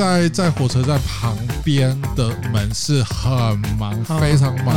[0.00, 3.30] 在在火车站旁边的门是很
[3.78, 4.74] 忙，非常忙。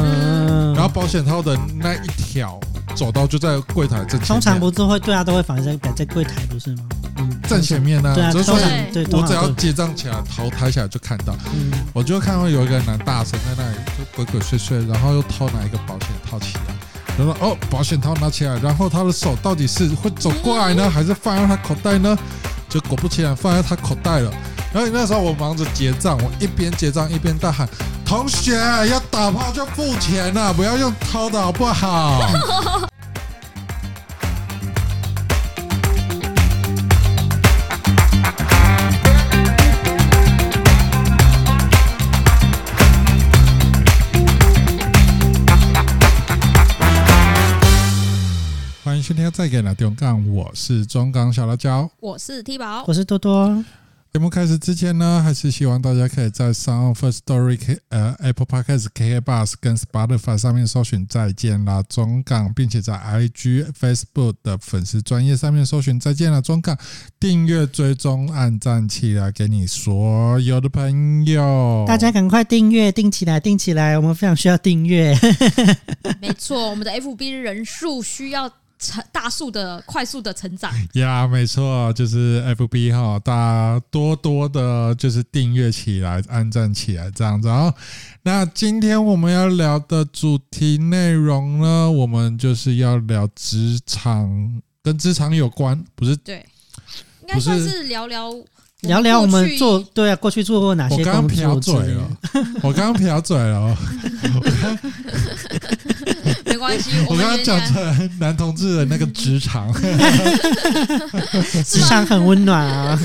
[0.73, 2.59] 然后保险套的那一条
[2.93, 4.27] 走道就在柜台正前面。
[4.27, 6.83] 通常不是会对啊，都会放在摆在柜台，不是吗？
[7.17, 8.15] 嗯，正前面呢、啊。
[8.15, 8.55] 对啊，就是说，
[9.17, 11.33] 我只要结账起来，头抬起来就看到。
[11.53, 16.75] 嗯，我就看到有一个男大神在那里就鬼鬼祟祟，然后又偷拿一个保险套起来。
[17.17, 22.17] 然后哦，保险套拿起来，然后他的手到底是会走过来呢，还是放在他口袋呢？
[22.67, 24.33] 就果不其然放在他口袋了。
[24.73, 27.69] 然后那时候我忙着结账，我一边结账一边大喊
[28.03, 28.55] ：“同学，
[28.87, 32.27] 要打炮就付钱了，不要用偷的好不好？”
[48.83, 53.63] 欢迎收听再给你中杠，我是中港小辣椒，我是 T 宝，我是多多。
[54.13, 66.77] 节目开始之前呢，还是希望大家可以在 SoundOn Firstory K 呃 Apple Podcast、KK Bus 跟 Spotify 上面搜寻再见啦中港，并且在 IG Facebook 的粉丝专业上面搜寻再见啦中港，
[67.19, 75.17] 订阅追踪按赞起来，给你所有的朋友，大家赶快订阅订起来订起来，我们非常需要订阅。
[76.21, 78.53] 没错，我们的 FB 人数需要。
[78.83, 87.73] 成大树的快速的成长呀， yeah, 没错，就是 FB 哈，大家多多的，就是订阅起来，按赞起来，这样子啊。
[88.23, 96.15] 那今天我们要聊的主题内容呢，我们就是要聊职场，跟职场有关，不是？
[96.17, 96.45] 对，
[97.21, 98.29] 应该算是聊聊
[98.81, 101.11] 聊聊我们做对啊，过去做过哪些工作？
[101.13, 102.17] 我刚刚撇嘴了，
[102.61, 103.77] 我刚刚撇嘴了。
[106.53, 109.73] 没关系， 我刚刚讲成男同志的那个职场，
[111.65, 112.95] 职场很温暖啊，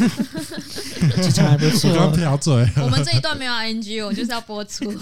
[1.16, 1.90] 职场还不错。
[1.90, 4.92] 我刚瓢嘴， 我们这一段没有 NG，我就是要播出。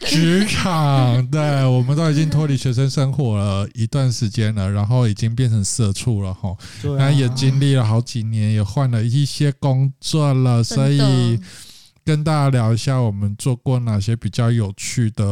[0.00, 6.52] 职场，对，我们都已经脱离学生生活了一段时间了，然后已经变成社畜了哈。
[6.82, 11.38] 那、啊、也经历了好几年，也换了一些工作了，所以
[12.04, 15.24] 跟大家聊一下我们做过哪些比较有趣的。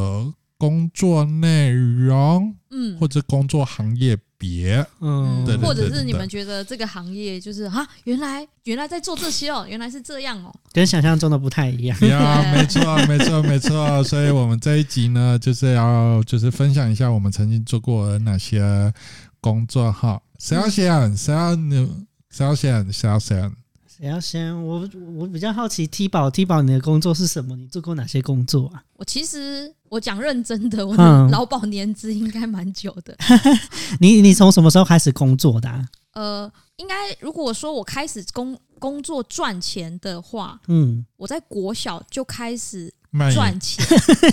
[0.59, 11.99] 工作内容，嗯，或者工作行业别，嗯，对对对对，或者是你们觉得这个行业就是啊，原来原来在做这些哦， 原来是这样哦，跟想象中的不太一样。
[12.09, 14.03] 呀， 没错，没错，没错。
[14.03, 18.93] 所以我们这一集呢，就是要就是分享一下我们曾经做过哪些
[19.41, 20.21] 工作哈。
[20.39, 21.17] 谁要先？
[21.17, 21.89] 谁要你？
[22.31, 22.93] 谁要先？
[22.93, 23.51] 谁要先？
[23.98, 24.54] 谁要先？
[24.64, 27.56] 我我比较好奇，T 宝，T 宝，你的工作是什么？
[27.56, 28.81] 你做过哪些工作啊？
[28.94, 33.12] 我其实我讲认真的，我的劳保年资应该蛮久的。
[33.19, 33.59] 嗯、
[33.98, 35.84] 你你从什么时候开始工作的、啊？
[36.14, 42.94] 呃，应该如果说我开始工工作赚钱的话，嗯，我在国小就开始
[43.34, 43.84] 赚钱。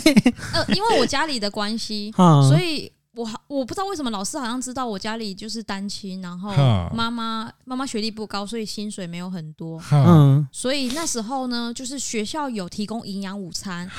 [0.53, 2.91] 呃，因为我家里的关系， 嗯、所以。
[3.15, 6.51] 我我不知道为什么老师好像知道我家里就是单亲，然后
[6.93, 9.81] 妈妈妈妈学历不高，所以薪水没有很多。
[9.91, 13.89] 嗯，所以那时候呢，就是学校有提供营养午餐。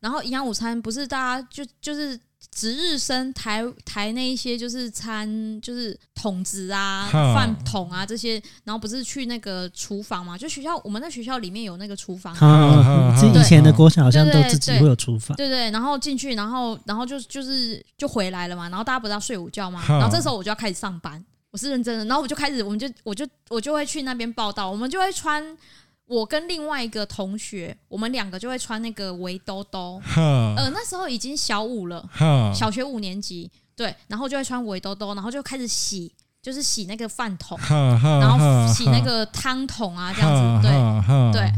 [0.00, 2.18] 然后营养午餐不是大家就就是。
[2.54, 10.38] 值日生抬抬那一些就是餐就是桶子啊饭桶啊这些，然后不是去那个厨房嘛？
[10.38, 15.70] 就学校我们在学校里面有那个厨房，以前的国小好像都自己会有厨房，对对。
[15.72, 18.68] 然后进去，然后然后就就是就回来了嘛。
[18.68, 19.82] 然后大家不是要睡午觉嘛？
[19.88, 22.04] 然后这时候我就要开始上班，我是认真的。
[22.04, 25.44] 然后我就开始，我们就我就我就会去那边报道，我们就会穿。
[26.06, 32.06] 我跟另外一个同学，我们两个就会穿那个围兜兜，呃，那时候已经小五了，
[32.54, 38.38] 小学五年级，对，然后就会穿围兜兜，然后就开始洗，就是洗那个饭桶，然后
[38.72, 41.52] 洗那个汤桶啊，这样子，对，对，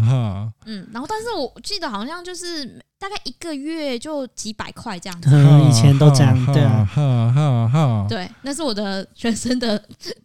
[0.66, 2.64] 嗯，然后但是我记得好像就是
[3.00, 5.28] 大概一个月就几百块这样子，
[5.68, 9.76] 以前都这样，对啊，对，那是我的全身的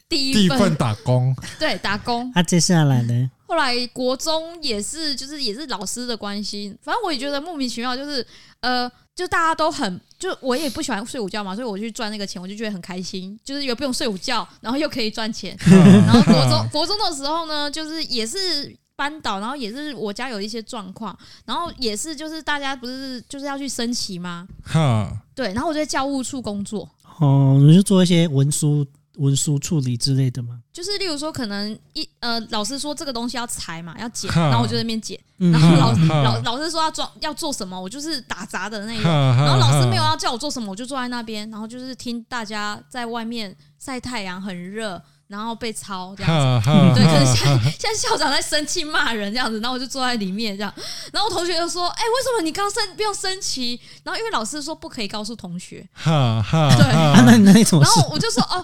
[0.07, 3.31] 第一第一份打工， 对，打工，那，接下来呢？
[3.51, 8.25] 后来国中也是，就是也是老师的关系，反正我也觉得莫名其妙，就是
[8.61, 15.53] 呃，就大家都很，就我也不喜欢睡午觉嘛，所以我去赚那个钱，我就觉得很开心，就是又不用睡午觉，然后又可以赚钱。
[15.67, 21.13] 然后国中国中的时候呢，就是也是班导，然后也是我家有一些状况，
[21.43, 24.47] 然后也是就是大家不是就是要去升旗吗？
[24.63, 26.89] 哈，对，然后我就在教务处工作。
[27.19, 28.87] 哦，你就做一些文书。
[29.21, 30.59] 文书处理之类的吗？
[30.73, 35.19] 就是例如说，可能一呃，老师说这个东西要裁嘛，要剪，然后我就在那边剪。
[35.37, 39.03] 然后老老老师说要装要做什么，我就是打杂的那种。
[39.03, 46.69] 然后老师没有要叫我做什么，我就坐在那边，然后就是听大家在外面晒太阳很热，然后被抄这样子。
[46.95, 50.73] 对，可是现在现在校长在生气骂人这样子，然后我就坐在里面这样，
[51.11, 55.87] 然后我同学就说：“哎，为什么你刚升不用升旗？”然后因为老师说不可以告诉同学。
[55.91, 56.85] 哈哈，对，
[57.25, 57.81] 那那种。
[57.81, 58.63] 然后我就说：“哦。”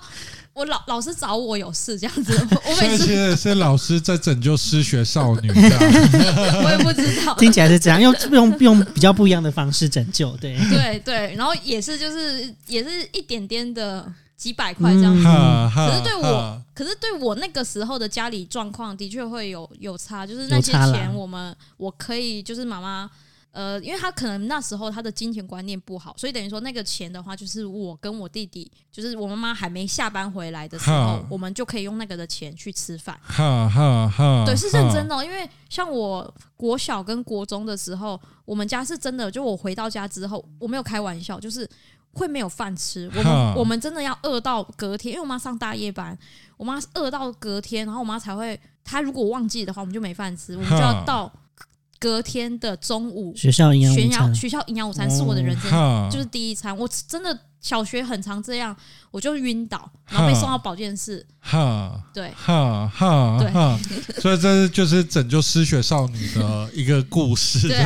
[0.58, 2.34] 我老老师找我有事这样子，
[2.66, 10.58] 我每次现在是老师在拯救失学少女， 我也不知道，听起来是这样，用用用比较不一样的方式拯救，对。
[10.70, 23.08] 对对，然后也是就是也是一点点的几百块这样子，嗯、可是对我，可是对我那个时候的家里状况的确会有有差，就是那些钱我们我可以就是妈妈。
[23.58, 33.20] 呃，因为他可能那时候他的金钱观念不好，所以等于说那个钱的话，就是我跟我弟弟，就是我妈妈还没下班回来的时候，我们就可以用那个的钱去吃饭。
[33.24, 35.24] 哈哈哈，对，是认真的哦。
[35.24, 41.68] 因为像我国小跟国中的时候，我们家是真的，就我回到家之后，我没有开玩笑，就是
[42.12, 43.10] 会没有饭吃。
[43.16, 46.16] 我们我们真的要饿到隔天，因为我妈上大夜班，
[46.58, 51.34] 我妈饿到隔天，然后我妈才会，她如果忘记的话，我们就没饭吃，我们就要到。
[52.00, 56.78] 隔天的中午，学校营养午餐，学校营养午餐是我的人生，就是第一餐。
[56.78, 58.76] 我真的小学很常这样，
[59.12, 61.26] 我就晕倒，然后被送到保健室。
[61.40, 67.68] 哈，对，哈哈，对，所以这就是拯救失血少女的一个故事。
[67.68, 67.78] 对，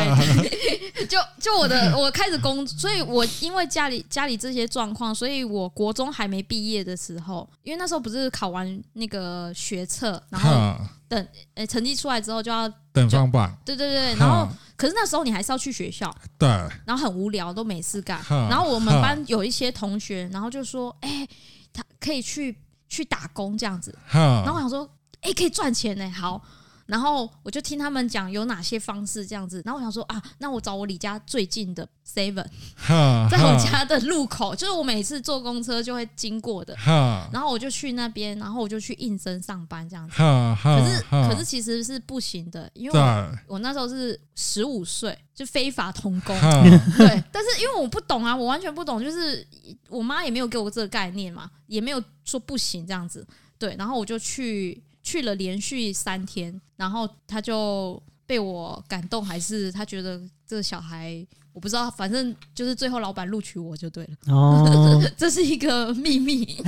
[1.08, 10.76] 就就我的，我开始工，所以我因为家里家里这些状况，所以我国中还没毕业的时候，因为那时候不是考完那个学测，然后。
[11.12, 13.54] 等诶，成绩出来之后就要等放榜。
[13.66, 14.48] 对对对，然后
[14.82, 16.12] 可是那时候你还是要去学校。
[16.40, 16.48] 对。
[16.86, 18.20] 然后很无聊，都没事干。
[18.50, 21.28] 然后我们班有一些同学，然后就说：“哎，
[21.72, 22.58] 他可以去
[22.90, 24.90] 去打工这样子。”然后我想说
[25.22, 26.42] ：“哎，可以赚钱呢。”好。
[26.92, 32.46] 然后我就听他们讲有哪些方式这样子，然后我想说啊，那我找我离家最近的 Seven，
[33.32, 36.76] 在我家的路口，就是我每次坐公车就会经过的，
[37.32, 40.18] 然后我就去那边，然后我就去应征上班这样子。
[40.18, 46.38] 可是可是其实是不行的，因为我我那时候是十五岁就非法童工，
[46.98, 49.48] 对，但是因为我不懂啊，我完全不懂，就是
[49.88, 53.26] 我妈也没有给我这个概念嘛，也没有说不行这样子，
[53.58, 54.84] 对，然后我就去。
[55.04, 64.34] 去了连续三天，然后他就被我感动，还是他觉得这个小孩我不知道，反正就是最后老板录取我就对了。
[64.34, 66.62] 哦， 这是一个秘密。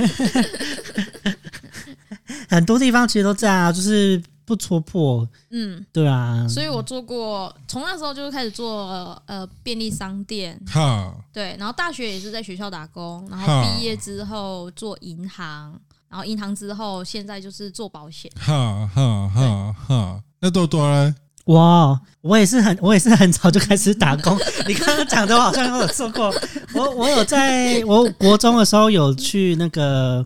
[2.49, 5.27] 很多地方其实都这样啊，就是不戳破。
[5.49, 6.45] 嗯，对啊。
[6.47, 10.59] 所以我做过，从那时候就开始做呃便利商店。
[10.67, 11.15] 哈。
[11.31, 15.79] 对，然后大学也是在学校打工，然后毕业之后做银行。
[16.13, 18.31] 然后银行之后，现在就是做保险。
[18.39, 20.21] 哈哈哈哈！
[20.41, 21.15] 那多多呢？
[21.45, 24.37] 哇，我也是很，我也是很早就开始打工。
[24.67, 26.31] 你刚刚讲的，我好像有做过。
[26.75, 30.23] 我我有在我国中的时候有去那个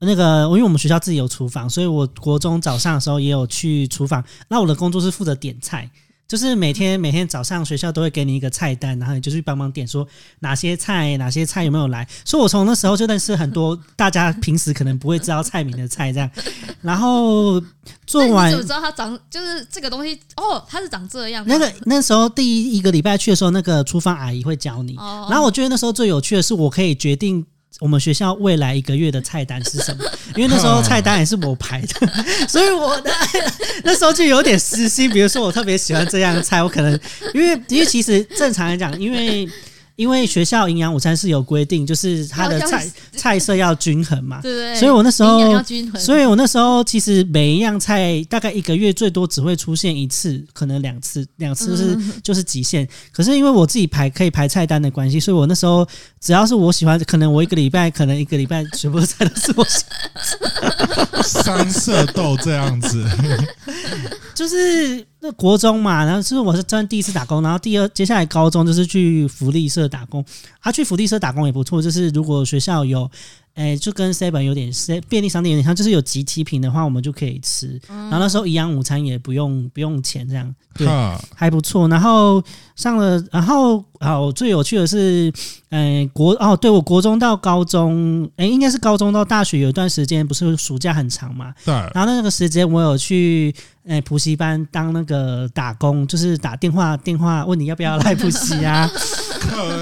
[0.00, 4.22] 那个，因为我们学校自己有厨房，所以我国中早上的时候也有去厨房。
[4.48, 5.90] 那我的工作是负责点菜。
[6.26, 10.06] 就是每天每天早上学校都会给你一个菜单，然后你就去帮忙点，说
[10.40, 12.06] 哪些菜哪些菜有没有来。
[12.24, 16.30] 所以我从那时候就认识很多大家平时可能不会知道菜名的菜，这样。
[16.80, 17.60] 然后
[18.06, 20.18] 做完， 你怎么知道它长就是这个东西？
[20.36, 21.44] 哦，它是长这样。
[21.46, 24.94] 那个那时候第一一个礼拜去的时候，那个厨房阿姨会教你。
[25.28, 27.46] 然后我觉得那时候最有趣的是，我可以决定。
[27.80, 30.04] 我们学校未来一个月的菜单是什么？
[30.36, 32.08] 因为那时候菜单也是我排的，
[32.48, 33.10] 所以我的
[33.84, 35.10] 那时候就有点私心。
[35.10, 36.98] 比如说，我特别喜欢这样的菜，我可能
[37.34, 39.48] 因为因为其实正常来讲，因为。
[39.96, 44.74] 因为学校营养午餐是有规定，就是它的菜 菜色要均衡嘛，对对。
[44.74, 45.38] 所以我那时候，
[45.98, 52.88] 所以我那时候其实每一样菜大概一个月最多只会出现一次，可能两次，两次是就是极限。
[53.12, 55.86] 可是因为我自己排可以排菜单的关系，所以我那时候
[56.20, 61.22] 只要是我喜欢，可能我一个礼拜，可能一个礼拜全部的菜都是我喜欢。
[61.22, 63.04] 三色豆这样子，
[64.34, 65.06] 就是。
[65.24, 70.22] 那国中嘛，然后是我是真第一次打工，然后第二接下来高中就是去福利社打工，
[70.60, 73.10] 啊、去福利社打工也不错，就是如果学校有。
[73.54, 74.70] 哎，就跟 seven 有点
[75.08, 77.80] 便利商店有点像，就是有集体品的话，我们就可以吃。
[77.88, 80.86] 然后那时候营养午餐也不用不用钱，这样对，
[81.34, 81.86] 还不错。
[81.86, 82.42] 然后
[82.74, 85.32] 上了，然后好最有趣的是，
[85.70, 91.54] 哎国哦，对我国中到高中，哎应该是高中到大学有一段时间，不是暑假很长嘛？
[91.64, 91.72] 对。
[91.94, 93.54] 然后那个时间我有去
[93.86, 98.90] 哎补习班当那个打工，就是打电话电话问你要不要来补习啊。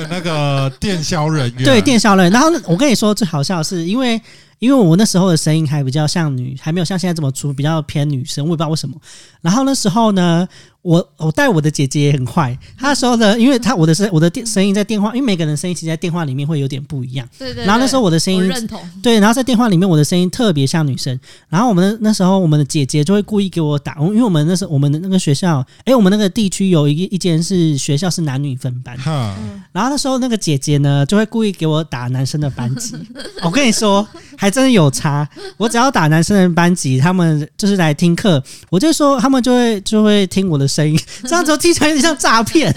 [0.09, 2.33] 那个电销人员，对电销人员。
[2.33, 4.21] 然后我跟你说最好笑的是，因为
[4.62, 8.95] 因为我那时候的声音还比较像女，还没有像现在这么粗，比较偏女生，我也不知道为什么。
[9.40, 10.49] 然后那时候呢。
[10.83, 17.25] 我我带我的姐姐也很坏，她那时候呢，因为她我的声我的电声音在电话，因为每个人声音其实在电话里面会有点不一样。
[17.38, 17.64] 对对，对。
[17.64, 18.81] 然后那时候我的声音认同。
[19.00, 21.16] 对，然后在电话里面我的声音特别像女生。
[21.49, 28.99] 然后我们那时候我们的姐姐就会故意给我打，因为我们那时候我们的那个学校，哎，我们那个地区有一一间是学校是男女分班。
[28.99, 29.37] 哈。
[29.71, 32.97] 然后那时候那个姐姐呢就会故意给我打男生的班级。
[33.45, 34.04] 我跟你说，
[34.37, 35.26] 还真的有差。
[35.56, 41.56] 我只要打男生的班级，他们就是来听课，我就说他们就会就会听我的声音， 这样子。
[41.62, 42.75] 听起来有点像诈骗，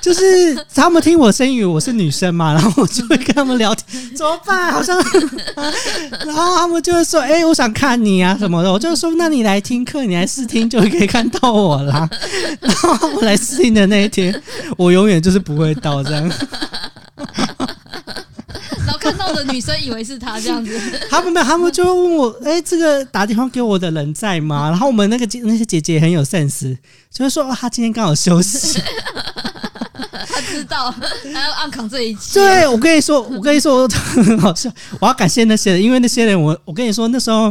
[0.00, 0.20] 就是
[0.74, 4.72] 他们听我声音，我是女生嘛，然后我就会跟他们聊天，怎么办？
[4.72, 4.98] 好像，
[6.26, 12.08] 然后他们就会说：“哎、欸，我想看你啊什么的。”我就说：“那你来听课，你来试听就可以看到我啦。”
[12.58, 14.42] 然后我来试听的那一天，
[14.76, 16.32] 我永远就是不会到这样。
[19.04, 20.80] 看到的女生以为是他这样子，
[21.10, 26.74] 他们没有，他们就问我：“哎、欸，这个打电话给我的人在吗？” 然后我们那个姐那些姐姐很有 sense，
[27.12, 28.80] 就是说：“哦，他今天刚好休息。”
[30.26, 32.40] 他知道，还要暗扛这一切。
[32.40, 34.72] 对，我跟你说，我跟你说，很好笑。
[34.98, 37.50] 我要感谢那些人，因为那些人我，我我跟你说，那时候，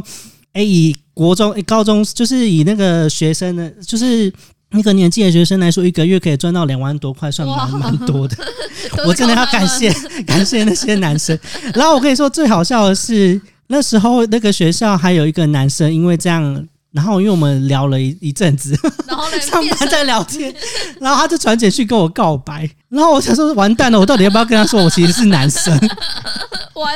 [0.53, 4.33] 哎、欸，以国中、欸、高中，就是以那个学生的，就是。
[4.73, 8.35] 那个年纪的学生来说，一个月可以赚到两万多块，算蛮蛮多的。
[9.07, 9.93] 我真的要感谢
[10.25, 11.37] 感谢那些男生。
[11.73, 20.53] 然后我跟你说，最好笑的是那时候那个学校还有一个男生，因为这样，然后因为我们聊了一一阵子， 然后上班在聊天，
[21.01, 22.69] 然后他就传简讯跟我告白。
[22.87, 25.73] 然后我想说，完蛋了，我到底要不要跟他说我其实是男生？
[26.75, 26.95] 完，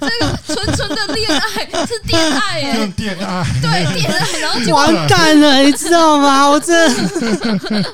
[0.00, 1.40] 这个纯纯的恋爱
[1.86, 6.48] 是恋爱耶，恋爱对恋爱，然后就完蛋了，你知道吗？
[6.48, 7.90] 我真的。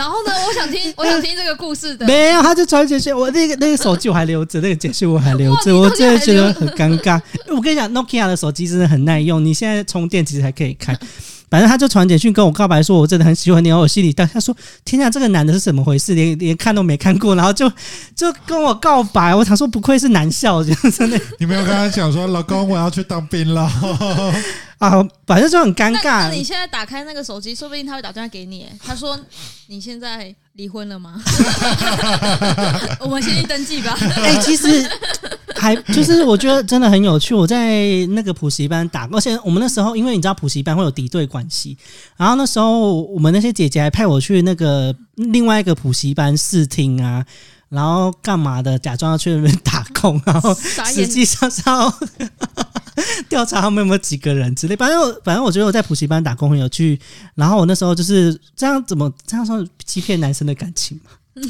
[0.00, 2.06] 然后呢，我想听， 我想听这个故事的。
[2.06, 7.20] 没有，他就传简讯，我那个那个手机我还留着，那个简讯我还留着，我真的觉得很尴尬。
[7.48, 10.98] 我跟你讲，Nokia 的手机真的很耐用，你现在充电其实还可以开。
[11.50, 16.14] 反正他就传简讯跟我告白，说我真的很喜欢你，然后我心里，但他说：“天啊，这个男的是怎么回事？
[16.14, 17.70] 连连看都没看过，然后就
[18.14, 21.20] 就跟我告白。”我想说，不愧是男校，真的。
[21.38, 23.62] 你没有跟他讲说，老公，我要去当兵了
[24.78, 25.06] 啊？
[25.26, 26.28] 反正就很尴尬。
[26.28, 28.66] 那你现在打开那个手机，说不定他会打电话给你。
[28.84, 29.18] 他说
[29.66, 31.18] ：“你现在。”离婚了吗？
[33.00, 33.96] 我们先去登记吧。
[33.98, 34.86] 哎、欸，其实
[35.56, 37.34] 还就是我觉得真的很有趣。
[37.34, 41.78] 我在那个补习班打，而且我们那时候因为你知道补习班会有敌对关系，
[42.18, 47.24] 然后那时候我们那些姐姐还派我去那个另外一个补习班试听啊。
[47.70, 48.76] 然后干嘛的？
[48.80, 50.52] 假装要去那边打工，然后
[50.92, 51.88] 实际上是要
[53.28, 54.76] 调查他们有没有几个人之类。
[54.76, 56.98] 反正我反正我觉得我在补习班打工很有趣。
[57.34, 61.10] 然后我那时候就是这样，怎么这样说欺骗男生的感情嘛？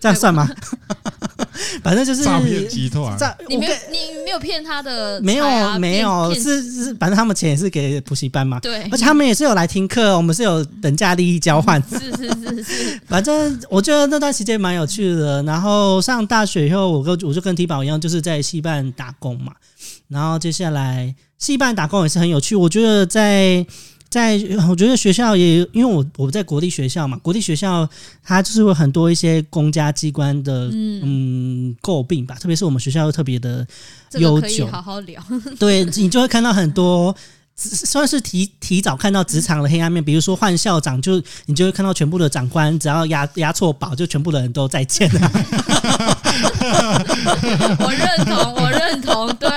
[0.00, 0.48] 这样算吗？
[1.82, 3.16] 反正就是诈骗集团。
[3.48, 5.20] 你没有你没有骗他的、啊？
[5.22, 8.58] 没有没有，是是，反正他们钱也是给补习班嘛。
[8.60, 11.82] 对，而且他们也是有来听课，我们是有等价利益交换。
[11.90, 13.00] 是是是是。
[13.06, 15.42] 反正我觉得那段时间蛮有趣的。
[15.42, 19.52] 然后上大学以后，我跟我就跟提宝一样，就是在戏办打工嘛。
[20.08, 22.56] 然后接下来戏班打工也是很有趣。
[22.56, 23.66] 我觉得在。
[24.10, 27.86] 在我觉得学校也，因为我我在国立学校嘛，国立学校
[28.24, 33.66] 它就是有很多一些公家机关的嗯诟病吧，特别是我们学校又特别的
[34.12, 35.22] 悠久，好好聊。
[35.60, 37.14] 对，你就会看到很多。
[37.60, 45.30] 算是提提早看到职场的黑暗面，比如说换校长，就你就会看到全部的长官，只要押押错宝，就全部的人都再见了。
[47.78, 49.48] 我认同，我认同，对。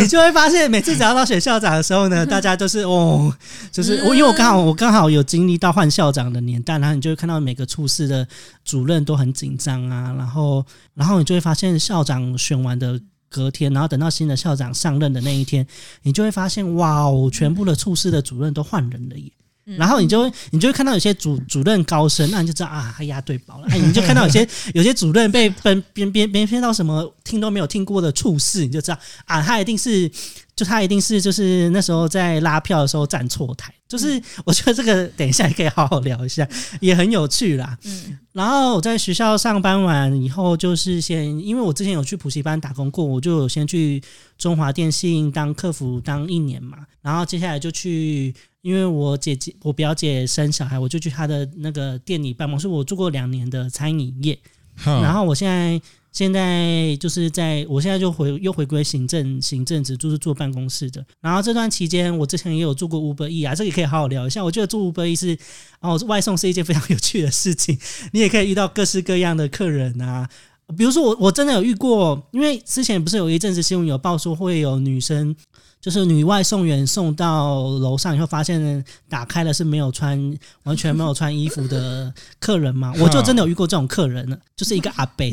[0.00, 3.32] 你就会发现，每次只要到选校长的时候呢，大家都是哦，
[3.70, 8.26] 就是我，因为我刚好我刚好有经历到换校长的年代，然后你就会看到每个处室的
[8.64, 10.64] 主任都很紧张啊，然后
[10.94, 13.00] 然后你就会发现校长选完的。
[13.34, 15.66] 隔天，然后等到新的校长上任的那一天，
[16.02, 19.32] 你就会发现，哇哦，全部的处室的主任都换人了耶。
[19.64, 23.66] 然后你就会，你就会看到有些主主任高升，那你就知道啊，他押对宝了。
[23.70, 30.10] 哎，你就看到有些 有些主任被分编编编编到什么听都没有听过的处事，你就知道啊，他一定是。
[30.54, 36.46] 就他一定是就是那时候在拉票的时候站错台，就是我觉得这个等一下也可以好好聊一下，
[36.80, 37.76] 也很有趣啦。
[37.84, 44.02] 嗯，然后我在学校上班完以后，就是先因为我之前有去补习班打工过，我就有先去
[44.36, 54.38] 中华电信当客服当一年嘛，然后接下来就去，因为我姐姐我表姐生小孩，我就去她的那个店里办公室，我做过两年的餐饮业，
[54.84, 55.80] 然后我现在。
[56.12, 61.04] 现在就是在，我现在就回又回归行政行政职，就是坐办公室的。
[61.20, 64.44] 然后这段期间，我之前也有做过 Uber Eats 啊，这个也可以好好聊一下。
[64.44, 65.36] 我觉得做 Uber E 是
[65.80, 67.78] 哦，外送是一件非常有趣的事情，
[68.12, 70.28] 你也可以遇到各式各样的客人啊。
[70.76, 75.34] 比如说我我真的有遇过，因为之前不是有一阵子新闻有报说会有女生。
[75.82, 80.16] 就是女外送员送到楼上以后，发现打开了是没有穿，
[80.62, 82.94] 完全没有穿衣服的客人嘛？
[83.02, 85.26] 我就真的有遇过这种客人了，就是一个阿伯。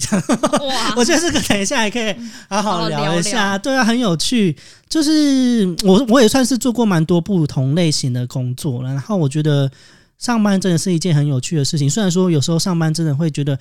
[0.68, 0.96] 哇！
[0.98, 2.16] 我觉得这个等一下还可以
[2.50, 3.32] 好好聊一下。
[3.32, 4.58] 聊聊对啊，很有趣。
[4.90, 9.70] 就是我我也算是做过蛮多不同类型的工作了，然后我觉得
[10.18, 11.88] 上班真的是一件很有趣的事情。
[11.88, 13.56] 虽然说有时候上班真的会觉得，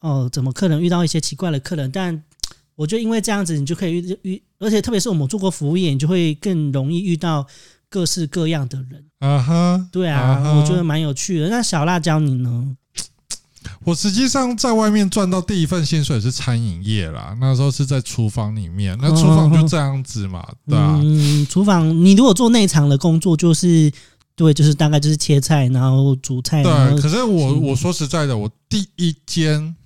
[0.00, 2.22] 哦，怎么可能遇到一些奇怪的客人，但。
[2.76, 7.46] 我觉得因为这样子，你就可以遇遇，而且特别是我们做过服务业，你就会更容易遇到
[7.88, 9.04] 各式各样的人。
[9.20, 11.48] 啊哈，对啊，我觉得蛮有趣的。
[11.48, 12.76] 那小辣椒你呢？
[13.84, 21.00] 我实际上在外面赚到第一份薪水是餐饮业啦，那时候是在厨房里面，那厨房就这样子嘛，对啊。
[21.02, 23.90] 嗯，厨房你如果做内场的工作，就是
[24.34, 26.62] 对，就是大概就是切菜，然后煮菜。
[26.62, 29.76] 对，可是我我说实在的，我第一间。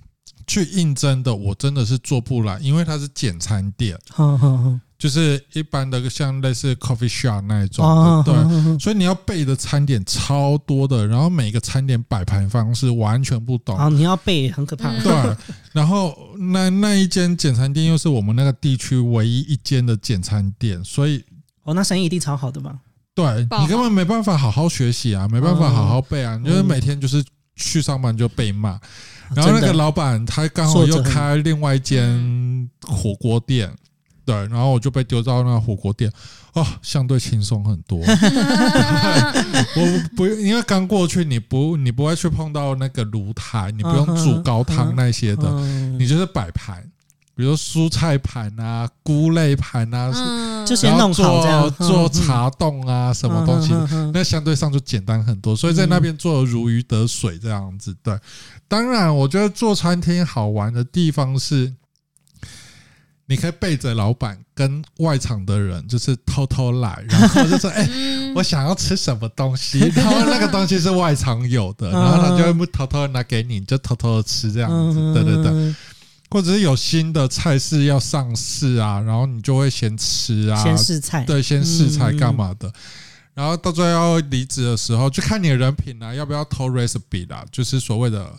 [0.49, 3.95] 去应征的我真的是做不来，因为它是简餐店，
[4.97, 7.85] 就是一般的像类似 coffee shop 那一种
[8.25, 15.37] 的，对，所以你要背的餐点超多的，然后每个餐点摆盘方式完全不懂，啊，你要背很可怕，对，
[15.71, 16.17] 然后
[16.51, 21.23] 那那一间简餐店又是我们那个地区唯一一间的简餐店，所以
[21.63, 22.75] 哦，那生意一定超好的吧？
[23.15, 27.23] 对，你根本没办法好好学习啊，没办法好好背啊，你就是每天就是
[27.59, 28.79] 去上班就被骂。
[29.35, 33.71] 然后那个老板他刚好又开另外一间火锅店，
[34.25, 36.11] 对，然后我就被丢到那个火锅店，
[36.53, 37.99] 哦，相对轻松很多。
[39.75, 45.47] 我不因为刚过去，你不你不会去碰到那个炉台，你不用煮高汤那些的，
[45.99, 46.83] 你就是摆盘。
[47.39, 53.73] 比如蔬菜盘啊、菇类盘啊，嗯、就是弄好这样做做茶冻啊，什么东西，
[54.13, 55.55] 那相对上就简单很多。
[55.55, 57.95] 所以在那边做如鱼得水这样子。
[58.03, 58.13] 对，
[58.67, 61.73] 当然，我觉得做餐厅好玩的地方是，
[63.27, 67.89] 你可以背着老板跟外场的人，就是偷偷来，然后就说：“哎，
[68.35, 75.13] 我想要吃什么东西。”然后那个东西是外场有的，然后他就会偷偷拿给你，就偷偷的吃这样子。
[75.13, 75.73] 对对对。
[76.31, 82.71] 或者是有新的菜式要上市啊，然后你就会先吃啊，先试菜，对，先试菜干嘛的？
[83.33, 88.31] 然后到最后要离职的时候，就看你的人品啊，要不要偷 recipe 啦，就是所谓的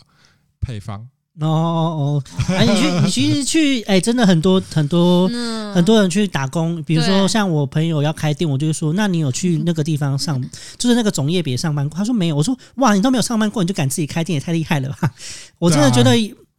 [0.61, 1.07] 配方。
[1.39, 5.27] 哦哦哦，哎，你去，你其实去，哎，真的很多很多
[5.73, 10.39] 很多人去打工，比如说像我朋友要开店，我就说，那你有去那个地方上，
[10.77, 11.97] 就是那个总业别上班过？
[11.97, 12.35] 他说没有。
[12.35, 15.11] 我说哇，你都没有上班过，你就敢自己开店，也太厉害了吧！
[15.57, 16.11] 我真的觉得。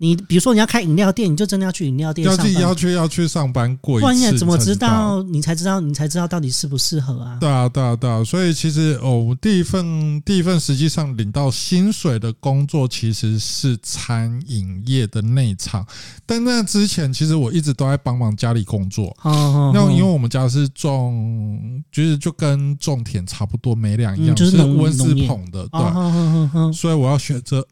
[0.02, 5.22] 你比如说你要开饮料店，你就真的要去饮料店上班，要去要去上班过一次，不然怎么知道？
[5.22, 7.38] 你才知道，你才知道到底适不适合啊？
[7.40, 8.24] 对啊，对啊，对啊。
[8.24, 15.86] 所以其实哦，第一份第一份实际上领到薪水的工作其实是餐饮业的内场，
[16.26, 19.16] 但那之前其实我一直都在帮忙家里工作。
[19.22, 26.72] 哦，那因为我们家是种，就是就跟种田差不多，没两样，就是温室棚的，对。
[26.72, 27.64] 所以我要选择。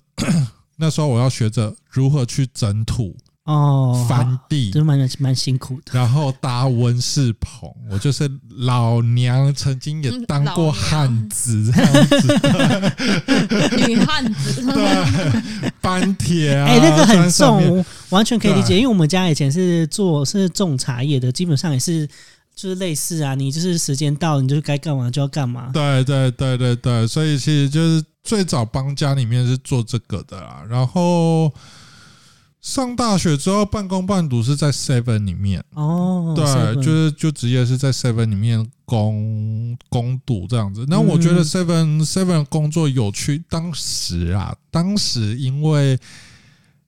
[0.80, 3.14] 那时候我要学着如何去整土
[3.44, 5.92] 哦，翻地，真蛮蛮辛苦的。
[5.92, 18.76] 然后搭温室棚，我就是老娘曾经也当过汉子这样子，女汉子，对，搬铁啊，哎，那个很重，完全可以理解。
[18.76, 22.08] 因为我们家以前是做是种茶叶的，基本上也是
[22.60, 25.70] 就是类似啊，你就是时间到，你就该干嘛就要干嘛。
[25.72, 28.04] 对对对对对，所以其实就是。
[28.22, 31.50] 最早帮家里面是做这个的啦，然后
[32.60, 36.44] 上大学之后半工半读是在 Seven 里面哦，对，
[36.84, 40.84] 就是就直接是在 Seven 里面攻攻读这样子。
[40.86, 45.98] 那我觉得 Seven Seven 工作有趣，当时啊，当时因为。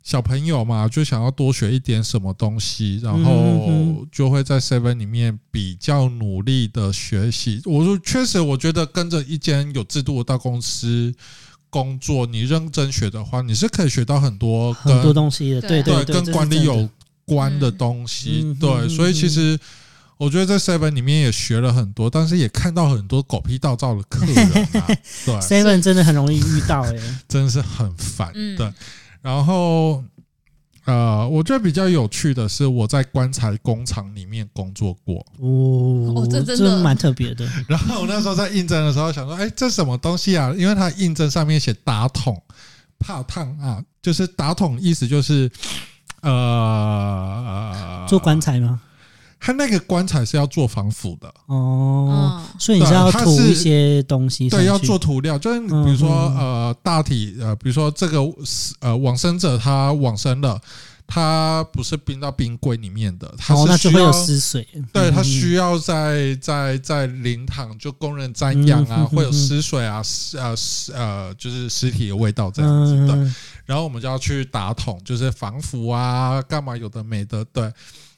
[0.03, 7.63] 小朋友嘛，就想要多学一点什么东西，然后就会在 Seven 里面比较努力的学习。
[7.65, 11.15] 我说，确实，我觉得跟着一间有制度的大公司
[11.71, 15.61] 工作，你认真学的话，你是可以学到很多很多东西的。
[15.61, 16.89] 对对，跟管理有
[17.25, 18.57] 关的东西。
[18.59, 19.57] 对，所以其实
[20.17, 24.37] 我觉得在 Seven 里面也学了很多，但是也看到很多狗屁倒灶的客人
[24.83, 24.87] 啊。
[25.25, 26.97] 对，Seven 真的很容易遇到，哎，
[27.29, 28.33] 真的是很烦。
[28.57, 28.73] 对。
[29.23, 30.03] 然后，
[30.85, 35.25] 呃，我觉得比较有趣的是，我在棺材工厂里面工作过。
[35.39, 37.49] 哦，这真的蛮特别的。
[37.69, 40.53] 然后我那时候在应征的时候，想说，哎，这什么东西啊？
[40.59, 42.43] 因为它应征上面写打桶、
[42.99, 45.49] 怕烫啊，就是打桶，意思就是，
[46.23, 48.81] 呃，做棺材吗？
[49.45, 51.35] 他那个棺材是要做防腐的。
[51.47, 58.21] 哦，所以你是要涂一些东西，对，要做涂料，就是比如说呃大体呃，比如说这个
[58.79, 60.61] 呃往生者他往生了，
[61.09, 70.01] 它不是冰到冰柜里面的，它是需要湿水，对，它需要在在在灵堂就供人瞻仰啊，会有湿水啊，
[70.35, 70.55] 呃
[70.95, 73.33] 呃，就是尸体的味道这样子的。
[73.67, 77.69] 然后我们就要去打桶，就是防腐啊，干嘛有的没的，对。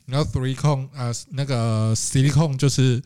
[0.06, 3.02] 然后 three cone 呃，那个 silicone 就是。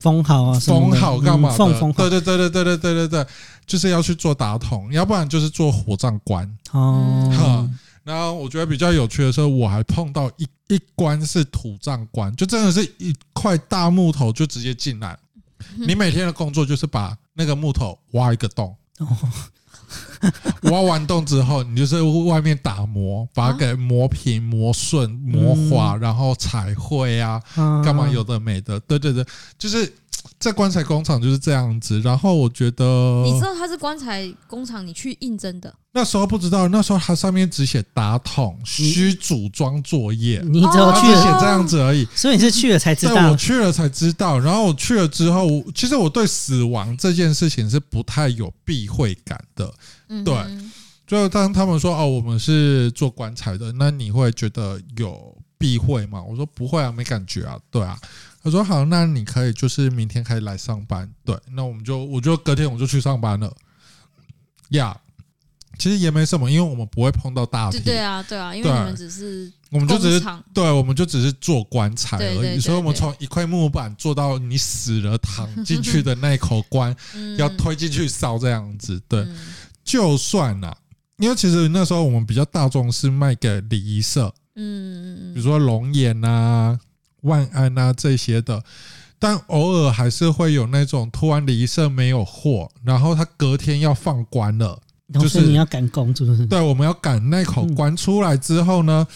[0.00, 1.92] 封好啊，封好干嘛的？
[1.92, 3.26] 对对对对对对对对对，
[3.66, 7.28] 就是要去做打桶，要不然就是做火葬棺哦。
[7.36, 7.68] 哈，
[8.04, 15.18] 然后我觉得比较有趣的是，我还碰到一一关是土葬棺，就真的是一块大木头就直接进来，
[15.76, 18.72] 你每天的工作就是把那个木头挖一个洞。
[20.70, 27.40] 挖完洞之后，你就是外面打磨，把它给磨平、磨顺、磨滑，然后彩绘啊，
[27.84, 29.24] 干嘛有的没的，对对对，
[29.58, 29.92] 就是。
[30.38, 35.74] 在棺材工厂就是这样子，然后我觉得你知道他是棺材工厂，你去应征的？
[35.92, 49.72] 那时候不知道，那时候它上面只写打桶需组装作业，你只有去了写这样子而已，所以你是去了才知道，我去了才知道，然后我去了之后，其实我对死亡这件事情是不太有避讳感的，
[50.24, 50.34] 对，
[51.04, 56.22] 就当他们说哦，我们是做棺材的，那你会觉得有避讳吗？
[56.22, 57.98] 我说不会啊，没感觉啊，对啊。
[58.42, 61.10] 他说好，那你可以就是明天可以来上班。
[61.24, 63.52] 对，那我们就我就隔天我就去上班了。
[64.70, 67.80] 呀、yeah，其实也没什么，因为我们不会碰到大体。
[67.80, 70.24] 对啊，对啊，因为我们只是我们就只是
[70.54, 72.26] 对，我们就只是做棺材而已。
[72.26, 76.94] 对对对对，所以我们从一块木板做到你死了躺进去的那一口棺，
[77.38, 79.00] 要推进去烧这样子。
[79.08, 79.36] 对，嗯、
[79.82, 80.76] 就算了，
[81.16, 86.78] 因为其实那时候我们比较大众是卖给礼仪社，嗯，比如说龙眼啊。
[87.22, 88.62] 万安啊，这些的，
[89.18, 94.80] 但偶尔还是会有那种突然礼仪社没有货，然后他隔天要放棺了，
[95.14, 96.46] 就是你要赶工，是不是？
[96.46, 99.06] 对，我们要赶那口棺出来之后呢，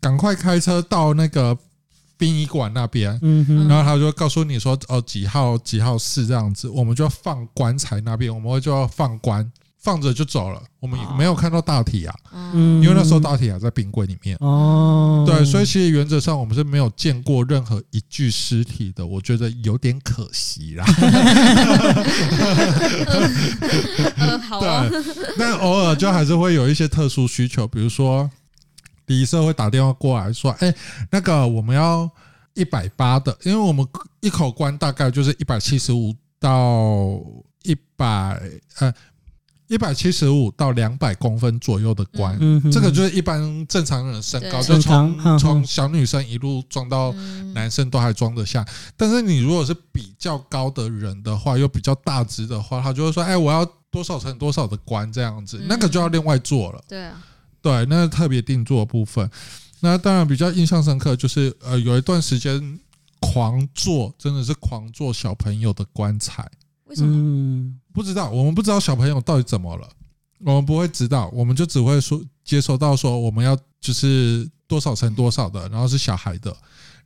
[0.00, 1.56] 赶快开车到那个
[2.16, 9.50] 殡仪馆那边，嗯，然后他就会告诉你说，哦，几号几号室这样子，我们就要放棺材那边，我们会就要放棺。
[9.80, 12.14] 放着就走了，我们也没有看到大体啊，
[12.52, 14.36] 因为那时候大体还在冰柜里面。
[14.40, 20.84] 哦，对，所以其实原则上我们是没有见过任何一具尸体的，我觉得有点可惜啦。
[24.58, 28.28] 对，但偶尔就还是会有一些特殊需求，比如说
[29.06, 30.74] 礼仪社会打电话过来说：“哎，
[31.10, 32.10] 那个我们要
[32.54, 33.86] 一百八的，因为我们
[34.20, 37.20] 一口棺大概就是一百七十五到
[37.62, 38.42] 一百
[38.80, 38.92] 呃。”
[39.68, 47.12] 一百七十五到两百公分左右的棺，嗯、这个就是一般正常人的身高，就从从小女生一路装到
[47.54, 48.66] 男生都还装得下。
[48.96, 57.22] 但是你如果是比较高的人的话，又比较大只的话，他就会说：“哎，我要多少乘多少的棺这样子，那个就要另外做了。”对啊，
[57.60, 59.30] 对，那个特别定做的部分。
[59.80, 62.80] 那当然比较印象深刻，就是呃，有一段时间
[63.20, 66.50] 狂做，真的是狂做小朋友的棺材。
[66.86, 67.70] 为什么？
[67.98, 69.88] 嗯，不知道，我们不知道小朋友到底怎么了，
[70.44, 76.56] 我们不会知道，我们就只会说接收到说我们要就是多少乘多少的，然后是小孩的，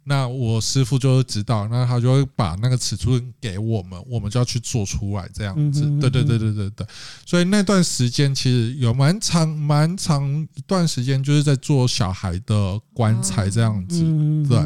[0.05, 5.81] 那我师傅就会知道，那他就会把那个尺寸给我们，我们就要去做出来这样子。
[5.99, 6.87] 对对对对对对，
[7.25, 14.03] 所以那段时间其实有蛮长蛮长一段时间就是在做小孩的棺材这样子，
[14.47, 14.59] 对。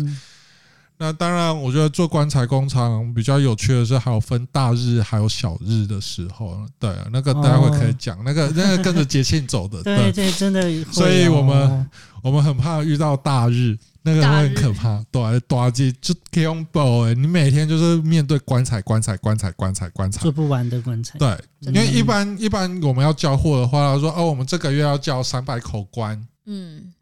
[0.98, 6.58] 那当然，我觉得做棺材工厂比较有趣的是，还有分大日还有小日的时候。
[6.78, 9.82] 对，那个待会可以讲，那个那个跟着节庆走的。
[9.84, 10.62] 对对，真的。
[10.84, 11.90] 所以我们
[12.22, 15.04] 我们很怕遇到大日，那个会很可怕。
[15.10, 17.12] 对，大日就恐怖哎！
[17.12, 21.18] 你每天就是面对棺材、棺材、棺材、棺材、棺材，做不完的棺材。
[21.18, 26.26] 对，因为一般一般我们要交货的话，他说哦，我们这个月要交三百口棺。
[26.46, 26.92] 嗯。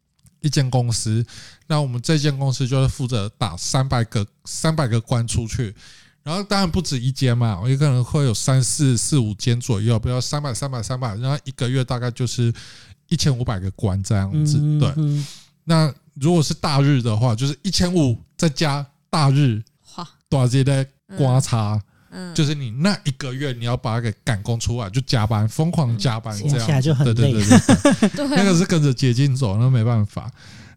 [0.40, 1.24] 一间公司，
[1.66, 5.74] 那我们这间公司就是负责打三百个三百个关出去，
[6.22, 12.52] 然后当然不止一间嘛，我有可能会有三四四五间左右，比如三百三百三百，然后一个月大概就是
[13.08, 14.58] 一千五百个关这样子。
[14.78, 14.92] 对，
[15.64, 19.62] 那如果是大日的话，就是一千五再加大日，
[20.28, 21.80] 多少钱的刮擦？
[22.32, 27.14] 就是你那一个月你要把它给赶工出来，就加班，疯狂加班这样，就很累。
[27.14, 30.30] 对对对对， 对那个是跟着捷径走，那没办法。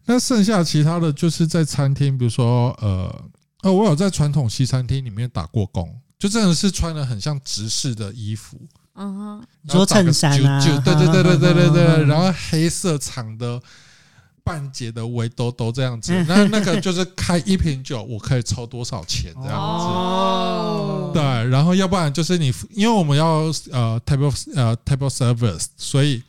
[0.07, 3.23] 那剩下其他的就是在餐厅，比如说呃
[3.61, 8.57] 呃，我有在传统西餐厅里面打过工，就真的是穿的很像执事的衣服，
[8.95, 13.61] 嗯哼，做衬衫啊，对对对对对对对，然后黑色长的。
[14.47, 19.51] 半截的围兜兜这样子，那那个就是开一瓶酒，我可以抽多少钱这样子。
[19.51, 26.23] 哦，对，然后要不然就是你，因为我们要呃 table 呃 table service，所以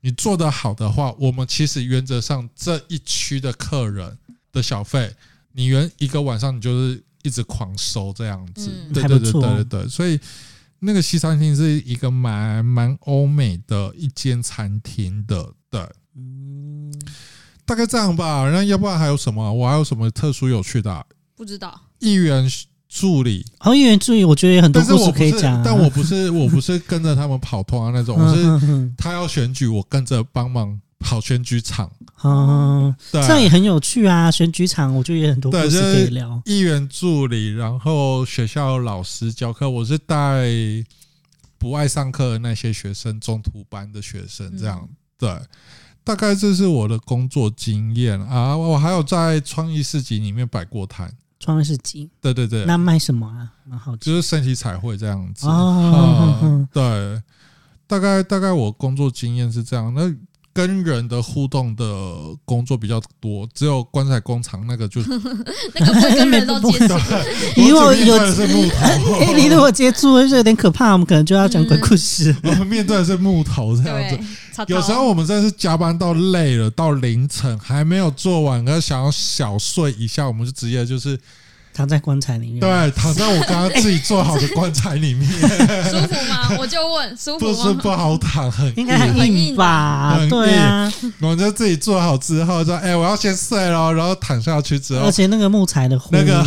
[0.00, 4.16] 你做得好的话，我们其实原则上这一区的客人
[4.52, 5.14] 的小费，
[5.52, 10.18] 你原一个晚上你就是一直狂收这样子，嗯、对对对对对对，所以
[10.78, 15.80] 那个西餐厅是一个蛮蛮欧美的一间餐厅的，对，
[16.16, 16.92] 嗯，
[17.66, 18.50] 大概这样吧。
[18.50, 19.52] 那要不然还有什么？
[19.52, 21.04] 我还有什么特殊有趣的、啊？
[21.36, 21.78] 不知道。
[21.98, 22.48] 议员
[22.90, 25.62] 助理，哦，议员助理，我觉得有很多故事可以讲、啊。
[25.64, 31.88] 但我不是，我不是跟着他们跑通啊那种，我是他要选举，我跟着帮忙跑选举场。
[32.24, 34.28] 嗯，这样也很有趣啊！
[34.28, 36.42] 选举场，我觉得也很多故事可以聊。
[36.44, 40.44] 议员助理，然后学校老师教课，我是带
[41.56, 45.30] 不爱上课的那些学生，中途班的学生，这样对。
[46.02, 51.10] 大概这是我的工作经验啊，我还有在创意市集里面摆过摊。
[51.40, 53.50] 创意市集，对对对，那卖什么啊？
[53.64, 55.46] 蛮好奇，就是升旗彩绘这样子。
[55.48, 57.20] 哦、嗯，对，
[57.86, 59.92] 大概大概我工作经验是这样。
[59.94, 60.14] 那
[60.52, 61.84] 跟人的互动的
[62.44, 65.00] 工作比较多，只有棺材工厂那个就
[65.74, 66.94] 那个不会跟人都接触。
[67.56, 68.18] 你如果有
[69.36, 72.34] 你如果接触就有点可怕，我们可能就要讲鬼故事。
[72.42, 74.18] 我们面对的是木头这样子。
[74.66, 81.18] 有时候我们真的是加班到累了，到凌晨还没有做完，而想要小睡一下，我们就直接就是
[81.72, 82.60] 躺在棺材里面。
[82.60, 85.30] 对，躺在我刚刚自己做好的棺材里面，
[85.88, 86.56] 舒服吗？
[86.58, 87.54] 我就问，舒服吗？
[87.62, 90.18] 不是不好躺，很应该很硬吧？
[90.28, 96.46] 对啊，我就自己做好之后说：“哎，我要先睡了。”然后躺下去之后，而且那个木材的那个。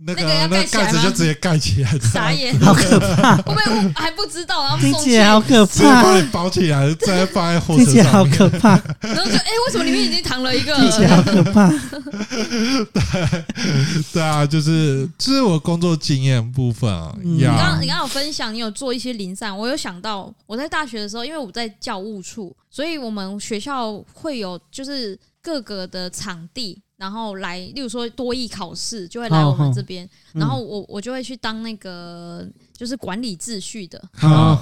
[0.00, 3.36] 那个那个盖子就直接盖起来，傻眼，好可怕！
[3.46, 4.64] 会不会还不知道？
[4.64, 7.92] 然后听起来好可怕，把你包起来，再放在货车上。
[7.92, 8.70] 听起来好可怕。
[9.00, 11.70] 然后就：“哎，为什么里面已经躺了一个？”听起来好可怕。
[12.92, 17.14] 对对啊，就是这是我工作经验部分啊。
[17.22, 19.56] 你刚刚你刚刚有分享，你有做一些零散。
[19.56, 26.80] 我有想到，我在大学的时候，因为我在教务处，所以我们学校会有就是各个的场地。
[27.04, 34.02] 然后来，例如说多艺考试就会来我们这边，然后我我就会去当那个就是管理秩序的，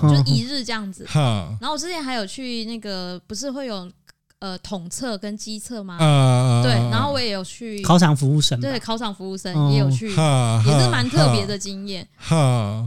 [0.03, 1.07] 就是一日这样子。
[1.15, 3.89] 然后我之前还有去那个，不是会有
[4.41, 5.99] 呃统测跟机测吗？
[6.65, 12.05] 对，然后我也有去考场服务生，对，考场服务生也有去，也是蛮特别的经验。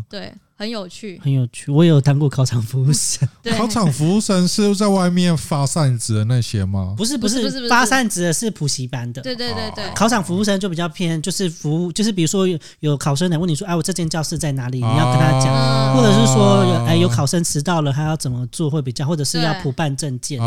[0.09, 0.33] 对。
[0.57, 1.69] 很有趣，很有趣。
[1.69, 3.27] 我也有当过考场服务生。
[3.57, 6.93] 考场服务生是在外面发扇子的那些吗？
[6.95, 9.21] 不是，不是，不是，发扇子的是补习班的。
[9.21, 9.83] 对对对对。
[9.93, 20.39] 考场服务生就比较偏，就是服务，就是比如说有有考生来问你说：“哎，我这间教室在哪里？”你要跟他讲，或者是说有哎有考生迟到了，他要怎么做会比较，或者是要补办证件。
[20.39, 20.45] 对，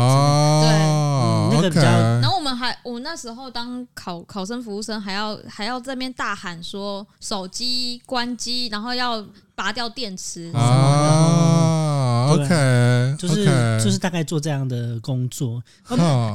[1.51, 1.83] 那个比较。
[1.83, 9.23] 然后我们还，我那时候当考考生服务生，还要还要这边大喊说：“手机关机，然后要。”
[9.59, 13.43] 拔掉电池啊，OK，就是
[13.83, 15.61] 就是大概做这样的工作。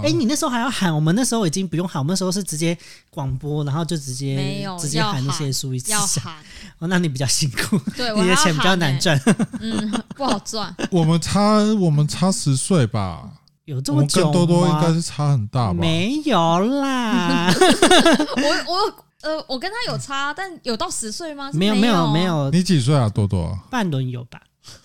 [0.03, 0.95] 哎，你那时候还要喊？
[0.95, 2.77] 我们那时候已经不用喊，我们那时候是直接
[3.09, 5.91] 广播，然后就直接没有直接喊那些数一次。
[5.91, 6.35] 要喊
[6.81, 9.19] 哦，那你比较辛苦，对， 你的钱比较难赚，
[9.59, 10.77] 嗯，不好赚。
[10.93, 13.27] 我们差我们差十岁吧？
[13.65, 14.33] 有这么久吗？
[14.35, 15.79] 跟多多应该是差很大吧？
[15.81, 17.51] 没有啦，
[18.37, 19.04] 我我。
[19.25, 21.51] 呃，我跟他有差，但有到十岁吗？
[21.55, 22.51] 没有，没有，没有。
[22.51, 23.59] 你几岁啊，多多？
[23.71, 24.39] 半轮有吧？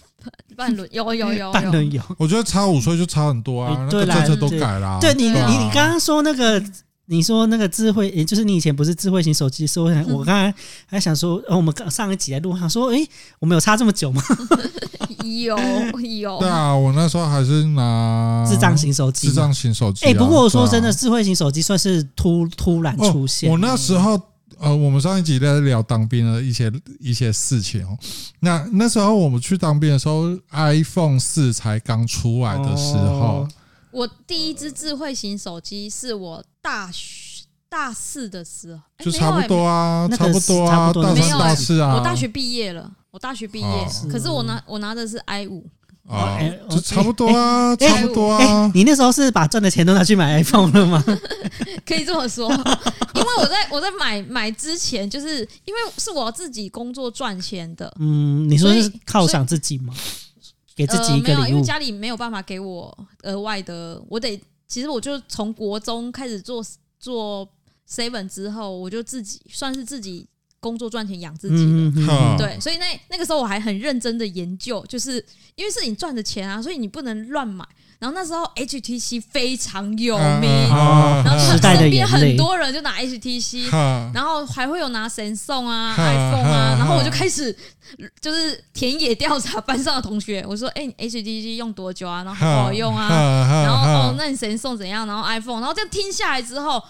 [0.55, 2.01] 半轮有有有， 半轮有。
[2.17, 4.97] 我觉得差五岁就差很多啊，那个政策都改了。
[5.01, 6.61] 对你，你你刚刚说那个，
[7.05, 10.53] 你说那个智慧，也就是你以前不是智慧型手机，所以我刚才
[10.85, 12.97] 还想说，我们上一集在路上说，哎，
[13.39, 14.21] 我们有差这么久吗？
[15.43, 15.57] 有
[15.99, 16.39] 有。
[16.39, 20.05] 对啊，我那时候还是拿智障型手机，智障型手机。
[20.05, 23.51] 哎，不过我说真的，智慧型手机算是突突然出现。
[23.51, 24.19] 我那时候。
[24.59, 27.97] 呃，我们上一集在聊当兵的一些一些事情哦。
[28.41, 33.47] 那那时候我们去当兵的时候，iPhone 四才刚出来的时候，
[33.91, 41.95] 我第一只智慧型手机是我大学大四的时候，就差不多啊，差不多啊，大三大四啊。
[41.95, 45.65] 我大学毕业了，我大学毕业，可是我拿我拿的是 i 五。
[46.07, 48.71] 啊，就差不多啊，差不多啊。
[48.73, 51.03] 你那时候是把赚的钱都拿去买 iPhone 了吗？
[51.85, 57.93] 可以这么说，因为我在我在买买之前，就是因为是我自己工作赚钱的。
[57.99, 59.93] 嗯，你说是犒赏自己吗？
[60.75, 66.63] 给自己一个礼物，因为家里没有办法给我额外的，我得其实我就从国中开始做
[66.99, 67.47] 做
[67.89, 70.25] seven 之后，我就自己算是自己
[70.59, 71.61] 工作赚钱养自己的。
[71.63, 75.23] 嗯嗯嗯、对，所以那那个时候我还很认真的研究，就是
[75.55, 77.65] 因为是你赚的钱啊，所以你不能乱买。
[77.99, 83.69] 然后那时候 HTC 非常有名，然后身边很多人就拿 HTC，
[84.13, 87.53] 然后还会有拿 Samsung 啊、iPhone 啊，然后我就开始
[88.21, 92.23] 就是田野调查班上的同学，我说：“哎，HTC 用多久啊？
[92.23, 93.09] 然后好不好用啊？
[93.65, 95.05] 然后哦，那你 Samsung 怎样？
[95.05, 96.81] 然后 iPhone，然后这样听下来之后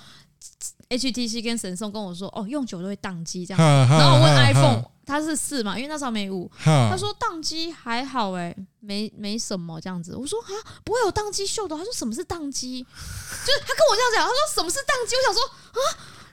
[0.89, 3.87] ，HTC 跟 Samsung 跟我说：哦，用久都会宕机这样。
[3.87, 6.47] 然后我问 iPhone。”它是四嘛，因为那时候没五。
[6.63, 10.15] 他说宕机还好哎、欸，没没什么这样子。
[10.15, 11.75] 我说啊，不会有宕机秀的。
[11.75, 12.83] 他说什么是宕机？
[12.83, 15.15] 就是他跟我这样讲，他说什么是宕机？
[15.15, 15.81] 我想说啊，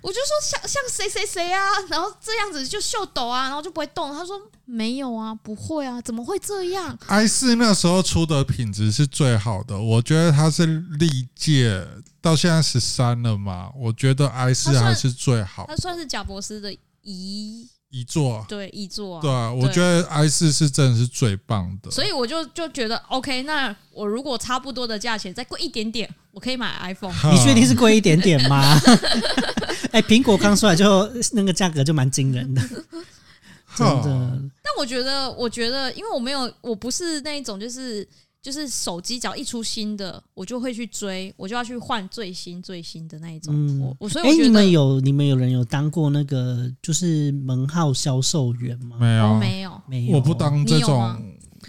[0.06, 4.14] 我就说像像谁谁谁啊，然后这样子就秀抖啊，然后就不会动。
[4.14, 10.64] 他说没有啊，不会啊，怎么会这样？i 四那时候出的品质是最好的，我觉得它是
[11.00, 11.84] 历届
[12.20, 15.64] 到现在十三了嘛，我觉得 i 四还是最好。
[15.66, 17.68] 它算是贾博士的遗。
[17.88, 23.44] 一座对一座，对啊，我觉得 i 四是真的是最棒的，所以我就就觉得 OK。
[23.44, 27.14] 那我如果差不多的价钱再贵一点点，我可以买 iPhone。
[27.32, 28.78] 你确定是贵一点点吗？
[29.92, 32.60] 哎、欸，苹果刚出来就那个价格就蛮惊人的，
[33.76, 34.42] 真的。
[34.62, 38.06] 但我觉得，我觉得，因为我没有，我不是那一种就是。
[38.42, 43.52] 就是手机只要一出新的，我就会去追，我就要去换最新最新的那一种。
[43.52, 48.98] 嗯，我我所以我觉得，欸，你们有你们有人有当过那个就是门号销售员吗？
[49.00, 50.16] 没有，没有，没有。
[50.16, 51.20] 我不当这种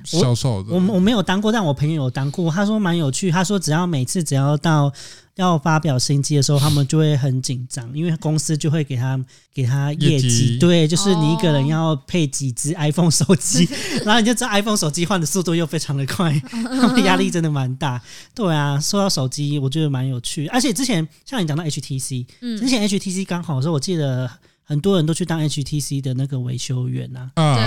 [0.08, 0.74] 销售的。
[0.74, 2.52] 我我，没有当过，但我朋友有当过。
[2.52, 3.30] 他说蛮有趣。
[3.30, 4.94] 他说只要每次只要到。
[5.38, 13.64] 要发表新机的时候，他们就会很紧张，因为公司就会给他给他业绩，对，就是你一个人要配几只 iPhone 手机，
[14.02, 18.02] 哦、然后你就知道 iPhone 手机换的速度又非常的快，他们压力真的蛮大。
[18.34, 24.28] 对啊，说到手机，我觉得蛮有趣，而且之前像你讲到 HTC，嗯，之前 HTC 刚好的时候，我记得。
[24.70, 27.64] 很多人都去当 HTC 的那个维修员呐、啊，对，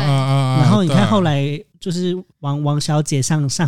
[0.62, 3.66] 然后你看后来就是王王小姐上上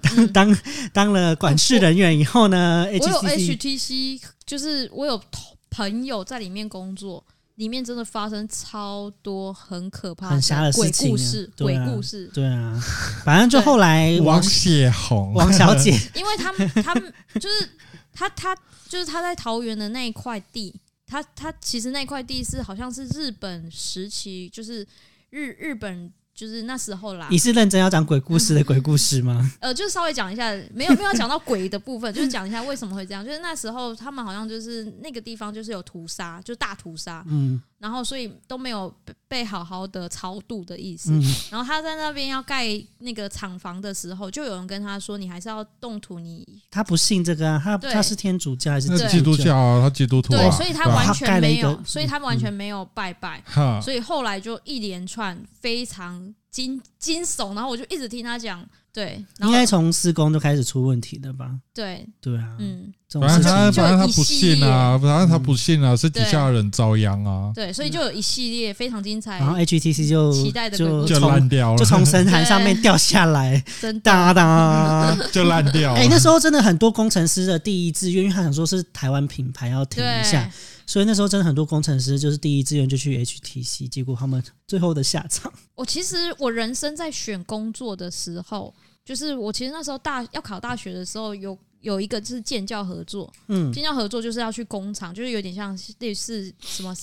[0.00, 0.58] 当 当
[0.92, 5.20] 当了管事人员以后呢，我有 HTC，就是我有
[5.68, 7.24] 朋友在里面工作，
[7.56, 12.80] 里面真的发生超多很可怕、很瞎的事情鬼故事，鬼故事，对啊，
[13.24, 15.34] 反正就后来王雪红。
[15.34, 17.68] 王小姐，因为他们他们就是
[18.12, 18.54] 他他
[18.88, 20.72] 就是他在桃园的那一块地。
[21.08, 24.86] 他他其实那块地是好像是日本时期，就是
[25.30, 27.26] 日日本就是那时候啦。
[27.30, 29.50] 你是认真要讲鬼故事的鬼故事吗？
[29.60, 33.24] 呃，就稍微讲一下，没有没有讲到鬼的部分，就是讲一下为什么会这样。
[33.24, 37.24] 就是那时候他们好像就是那个地方就是有屠杀，就大屠杀。
[37.26, 37.60] 嗯。
[37.78, 38.92] 然后，所以都没有
[39.28, 41.12] 被好好的超度的意思。
[41.12, 42.66] 嗯、然后他在那边要盖
[42.98, 47.60] 那个厂房的时候，就有人跟他说：“你还是要动土。”你他不信这个啊？
[47.62, 49.82] 他他是天主教还是基督教啊？
[49.82, 50.40] 他基督徒啊？
[50.40, 53.42] 对，所以他完全没有，所以他完全没有拜拜。
[53.56, 57.54] 嗯、所以后来就一连串非常惊惊悚。
[57.54, 58.66] 然后我就一直听他讲。
[58.92, 61.50] 对，应该从施工就开始出问题了吧？
[61.72, 67.52] 对，对啊，嗯，反正他反正他不信啊，反正他不信啊，是底下的人遭殃啊。
[67.54, 69.38] 对，所以就有一系列非常精彩。
[69.38, 75.94] 然后 HTC 就期待的就就烂掉了，就从神坛上面掉下来， 真哒哒 就烂掉。
[75.94, 80.50] 哎，那时候真的很多工程师的第一志愿，因为他想说是台湾品牌要停一下，
[80.88, 85.52] 所以那时候真的很多工程师就是第一志愿就去 HTC，结果他们最后的下场。
[85.74, 88.74] 我其实我人生在选工作的时候。
[89.04, 96.94] 就是我其实那时候大要考大学的时候，有有一个就是建教合作，嗯，建教合作就是要去工厂，就是有点像类似什么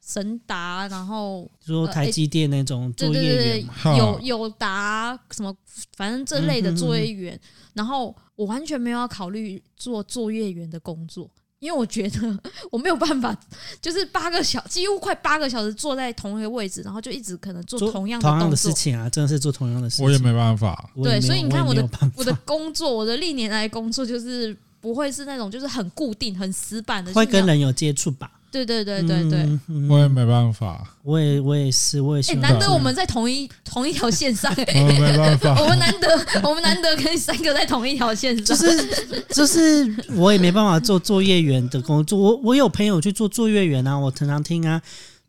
[0.00, 5.52] 神达，然后说台积电那种作业员，对对对，有友达什么，
[5.96, 11.28] 反正这类的作业员，嗯哼哼，然后我完全没有要考虑做作业员的工作。
[11.60, 12.38] 因为我觉得
[12.70, 13.36] 我没有办法，
[13.80, 20.04] 就是八个小几乎快八个小时坐在同一个位置，然后就一直可能做同样的同样的事情啊，真的是做同样的事情。
[20.04, 20.88] 我也没办法。
[21.02, 28.30] 对，所以你看我的我的工作，我的历年来工作就是不会是那种就是很固定、很死板的，会跟人有接触吧。
[28.50, 29.46] 对对对对对，
[29.88, 32.34] 我也没办法，我也我也是，我也是。
[32.36, 36.08] 难得我们在同一同一条线上， 我没办法， 我们难得
[36.42, 44.80] 我们难得可以三个在同一条线上，就是就是我也没办法做作业员的工作，我我有朋友去做作业员啊，我常常听啊，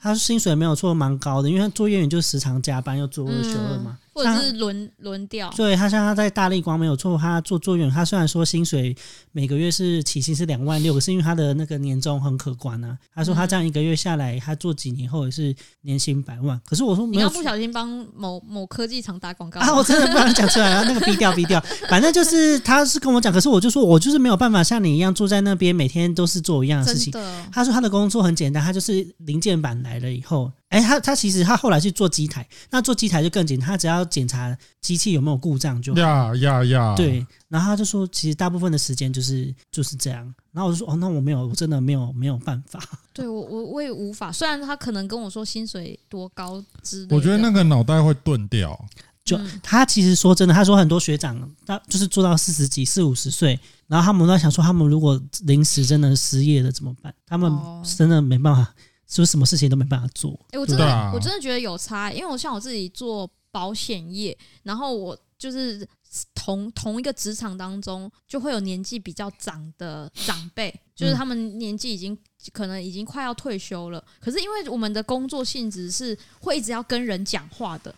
[0.02, 3.98] 他薪水没有错，蛮高的，因为他作业员就时常加班，又做二休二嘛。
[4.20, 8.96] 或者是轮轮调，对，他像他在大立光没有错，他做作业员，他虽然说薪水
[9.32, 12.98] 每个月是起薪是两万六，可是因为他的那个年终很可观啊。
[13.14, 16.60] 他说他这样一个月下来，他做几年后也是年薪百万。
[16.66, 19.74] 可是我说没有，你要不小心帮某某科技厂打广告啊！
[19.74, 21.64] 我真的不能讲出来啊，那个逼掉逼掉。
[21.88, 27.12] 反正就是他是跟我讲，可是我就说我就是没有办法像你一样坐在那边每天都是做一样的事情。
[27.12, 30.52] 的他说他的工作很简单，他就是零件板来了以后。
[30.70, 36.00] 哎，他他其实他后来去做机台，那做机台就更简单，他只要检查机器有没有故障就好。
[36.00, 36.96] 呀呀呀！
[36.96, 40.24] 对，然后他就说，其实大部分的时间就是就是这样。
[40.52, 42.80] 然后我就说，哦，那我没有，我真的没有没有办法。
[43.14, 48.80] 对我我我也无法，虽然他可能跟我说薪水多高之类的，我觉得那个脑袋会钝掉。
[49.26, 57.12] 就他其实说真的，他说很多学长他就是做到四十几、四五十岁，然后他们都在想说，他们如果临时真的失业了怎么办？
[57.26, 57.52] 他们
[57.84, 58.72] 真的没办法。
[59.10, 60.32] 是不是什么事情都没办法做？
[60.52, 65.88] 哎、欸，我真的，啊、我真的觉得有差，因为我像我自己做保险业，然后我就是
[66.36, 72.18] 同同一个职场当中，就会有年纪比较长的长辈，就是他们年纪已经
[72.54, 77.94] 可能已经快要退休了，可是因为我们的工作性质是会一直要跟人讲话的。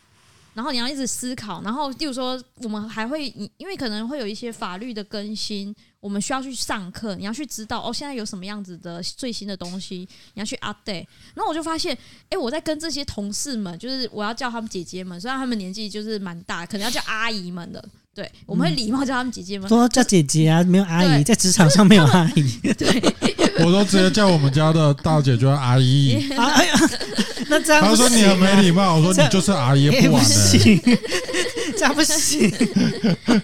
[0.53, 3.27] 然后你要一直思考，然后例如说，我们还会，
[3.57, 11.05] 因为可能会有一些法律的更新，我们需要去上课，你要去知道哦，现在有什么样子的最新的东西，你要去 update。
[11.33, 11.97] 然后我就发现，
[12.29, 17.83] 哎，我在跟这些同事们，就是我要叫他们姐姐们，虽然他们年纪就是蛮大，可能要叫阿姨们的，
[18.13, 23.01] 对，我们会礼貌叫他们姐姐吗，多叫姐姐啊，没有阿姨，在职场上没有阿姨， 对，
[23.65, 26.15] 我都直接叫我们家的大姐叫阿姨。
[26.37, 26.75] 哎呀。
[27.47, 28.95] 那这样，他说你很没礼貌。
[28.95, 30.99] 我说你就是阿姨不玩的，
[31.77, 32.49] 这样不行。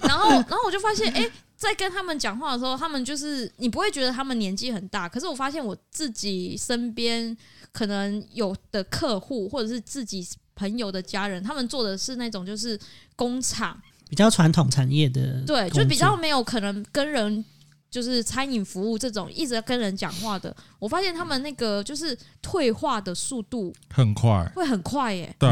[0.02, 7.36] 然后，然后我就发现，哎，在跟他们讲话的时候，他们就是你不会觉得他们年纪很大，可是我发现我自己身边
[7.74, 12.80] 可能有的客户或者是自己朋友的家人，他们做的是那种就是
[13.18, 13.78] 工厂
[14.10, 17.44] 比较传统产业的，对，就比较没有可能跟人。
[17.90, 25.34] 就是餐饮服务这种一直在跟人讲话的，我发现他们那个就是退化的速度很快，会很快耶。
[25.40, 25.50] 对，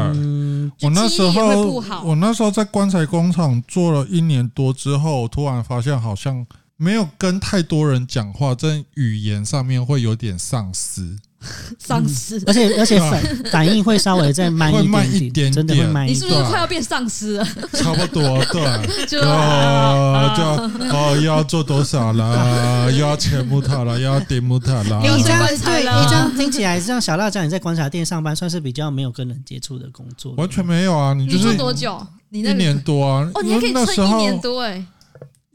[0.82, 6.46] 我那时候我那时候在棺材工厂做了一年多之后，突然发现好像
[6.76, 11.16] 没有跟太多人讲话，在语言上面会有点丧失。
[11.78, 16.14] 丧尸，而且而且反反应会稍微再慢一点点，会慢一点点，真的会慢一点点。
[16.14, 17.44] 你是不是快要变丧尸了？
[17.72, 22.90] 差不多，对， 就就哦，又要做多少了？
[22.92, 23.98] 又要切木头了？
[23.98, 25.00] 又要叠木头了？
[25.02, 30.32] 你这样对，你这样听起来像小辣椒，你在观察店上班，算是比较没有跟人接触的工作。
[30.36, 31.14] 完全没有啊！
[31.14, 32.06] 你就是做多久？
[32.30, 33.30] 你一年多啊？
[33.34, 34.84] 哦，你还可以撑一年多哎。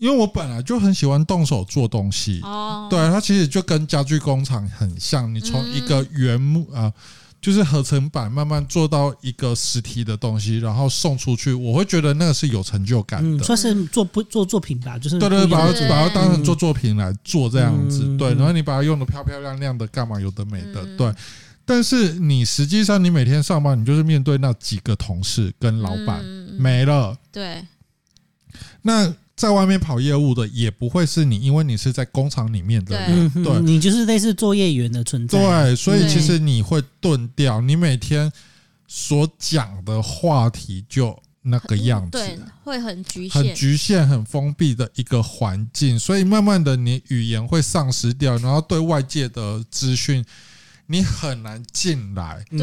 [0.01, 5.31] 因为我本来就很喜欢动手做东西，哦，对，它其实就跟家具工厂很像。
[5.31, 6.91] 你从一个原木啊，
[7.39, 21.13] 就是合成板，慢慢做到一个实体的东西，然后送出去，我会觉得那个是有成就感的，算是做不做作品吧，就是对对，把它把它当成做作品来做这样子，对，然后你把它用的漂漂亮亮的，干嘛有的没的，对。
[21.63, 26.25] 但是你实际上你每天上班，你就是面对那几个同事跟老板
[26.57, 27.63] 没了，对，
[28.81, 29.13] 那。
[29.41, 33.59] 在外面跑业务的也不会是你，因为你是在工厂里面的人，对，对。
[33.61, 35.39] 你就是类似作业员的存在。
[35.39, 38.31] 对，所以其实你会钝掉，你每天
[38.87, 50.23] 所讲的话题就那个样子，对，会很局限，很局限、很封闭的一个环境，所以慢慢的你语言会丧失掉，然后对外界的资讯。
[50.91, 52.59] 你很难进来，对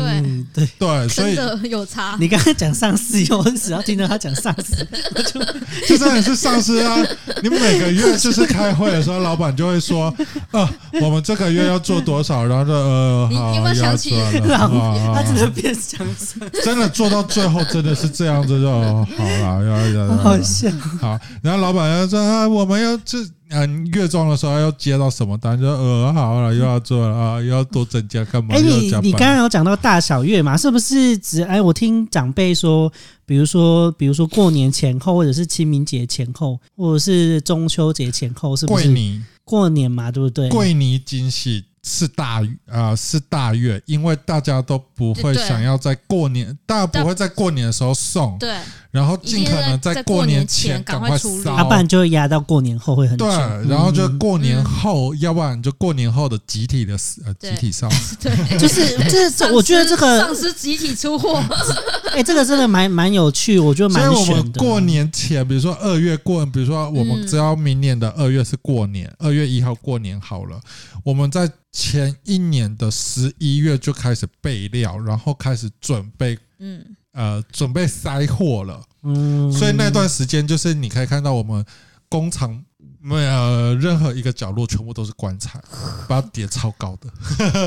[0.52, 1.34] 对对，所以
[1.70, 2.14] 有差。
[2.20, 4.86] 你刚才讲上司，我只要听到他讲上司，
[5.88, 6.98] 就真的是上司啊！
[7.42, 10.14] 你每个月就是开会的时候，老板就会说
[10.52, 10.70] ：“啊，
[11.00, 16.38] 我们这个月要做多少？”然后就呃，好，有没有想起他真的变上司？
[16.62, 20.70] 真的做到最后真的是这样子就好了，要要好笑。
[21.00, 23.18] 好，然后老板要说：“啊，我们要这。”
[23.50, 28.54] 嗯，月中的时候要接到什么单，就呃好了，又要做了啊，又要多增加干嘛？
[28.54, 30.56] 哎、欸，你你刚刚有讲到大小月嘛？
[30.56, 31.60] 是不是指哎？
[31.60, 32.92] 我听长辈说，
[33.24, 38.84] 比如说比如说过年前后，或者是清明节前后，或者是中秋节前后，是不是？
[38.84, 40.48] 过年过年嘛，对不对？
[40.50, 41.64] 过年惊喜。
[41.88, 48.54] 是大啊、呃，是大月，因为大家都不会想要在过年，大家不会在过年的时候送，对，
[48.90, 53.26] 然后尽可能在过年前赶快烧，要不然就会压到过年后会很，对，
[53.66, 57.88] 然后就过年后，要不然就过年后的集体的呃集体烧，
[58.20, 61.42] 对，就是这是我觉得这个丧尸集体出货，
[62.12, 64.04] 哎，这个真的蛮蛮有趣，我觉得蛮。
[64.04, 70.60] 所以我们过年前，比如说二月过，比如说我们只要明年的二月是过年，二月一号过年好了，
[71.02, 71.50] 我们在。
[71.80, 81.64] 前一年的十一月就开始备料，然后开始准备，嗯，呃，准备塞货了，嗯，所以那段时间就是你可以看到我们
[82.08, 82.64] 工厂
[83.00, 85.62] 没有任何一个角落全部都是棺材，
[86.08, 87.08] 把它叠超高的，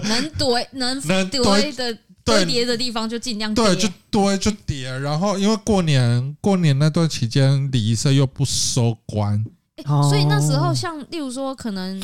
[0.10, 9.42] 能堆 能能堆的堆叠的地方就尽量对，就堆就叠，然后因为过年过年那段期间礼仪社又不收棺，
[9.78, 12.04] 欸，所以那时候像例如说可能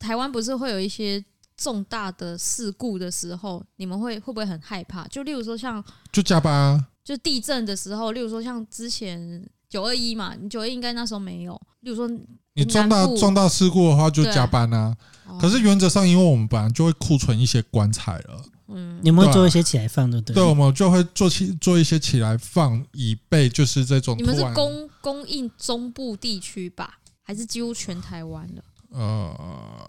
[0.00, 1.24] 台湾不是会有一些。
[1.56, 5.06] 重大的事故的时候，你们会会不会很害怕？
[5.08, 5.82] 就例如说像
[6.12, 11.60] 就加班啊，就地震的时候，例如说像之前九二一嘛，你九二一应该那时候没有。
[11.80, 12.08] 例如说
[12.54, 14.96] 你重大重大事故的话就加班啊，
[15.40, 18.44] 可是原则上，因为我们本来就会库存一些棺材了。
[18.68, 24.16] 嗯，你们会做一些起来放的，对，对，我们就会做起做一些起来放，以备就是这种。
[24.16, 28.64] 你们是供供应中部地区吧，还是几乎全台湾的？
[28.94, 29.34] 呃，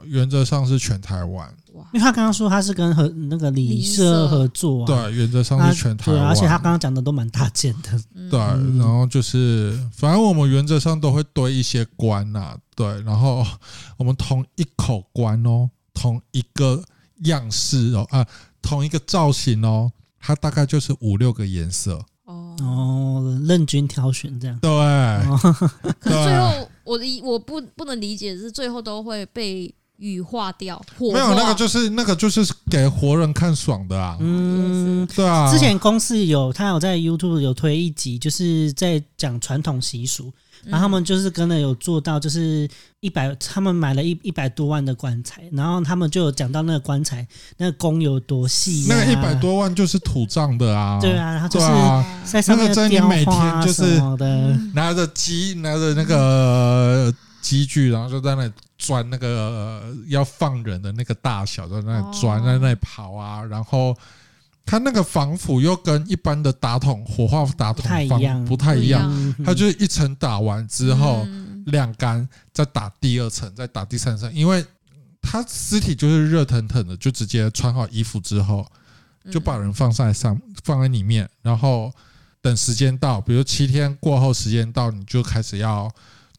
[0.04, 1.54] 原则上是全台湾。
[1.94, 8.40] 因为他刚刚说他是跟和那个李社合作，啊，对，原则上是全台湾，而且他刚刚讲的都蛮大件的，对。
[8.78, 12.88] 然后就是，反正我们原则上都会堆一些棺呐，对。
[13.02, 13.46] 然后
[13.98, 16.84] 我们同一口棺哦，同一个
[17.24, 18.26] 样式哦啊。
[18.62, 24.58] 同一个造型哦，它大概就是五六个颜色哦哦，任君挑选这样。
[24.60, 25.38] 对，哦、
[26.02, 30.82] 可是最后我的我不不能理解的是，最后都会被羽化掉。
[31.00, 34.18] 没有那个就是那个就是给活人看爽的啊。
[34.20, 35.52] 嗯，对啊。
[35.52, 40.32] 之前公司有他有在 YouTube 有推一集，就是在讲传统习俗。
[40.66, 42.68] 然后他们就是真的有做到，就是
[43.00, 51.68] 一百，他们买了一一百多万的棺材，然后他们就有讲到那个棺材那个工有多细，那个一百多万就是土葬的啊，对啊，然后就是
[52.26, 63.96] 在上面雕花什么的，拿着机拿着那个机具，然后就在那里钻那个要放人的那个大小，在那里钻，在那里跑啊，然后。
[64.66, 71.26] 它那个防腐又跟一般的打桶火化打桶防不太一样，它就是一层打完之后
[71.68, 74.66] 晾干，再打第二层，再打第三层，因为
[75.22, 78.66] 它尸体就是热腾腾的，就直接穿好衣服之后
[79.32, 81.92] 就把人放在上放在里面，然后
[82.42, 85.92] 等时间到，比如七天过后时间到，你就开始要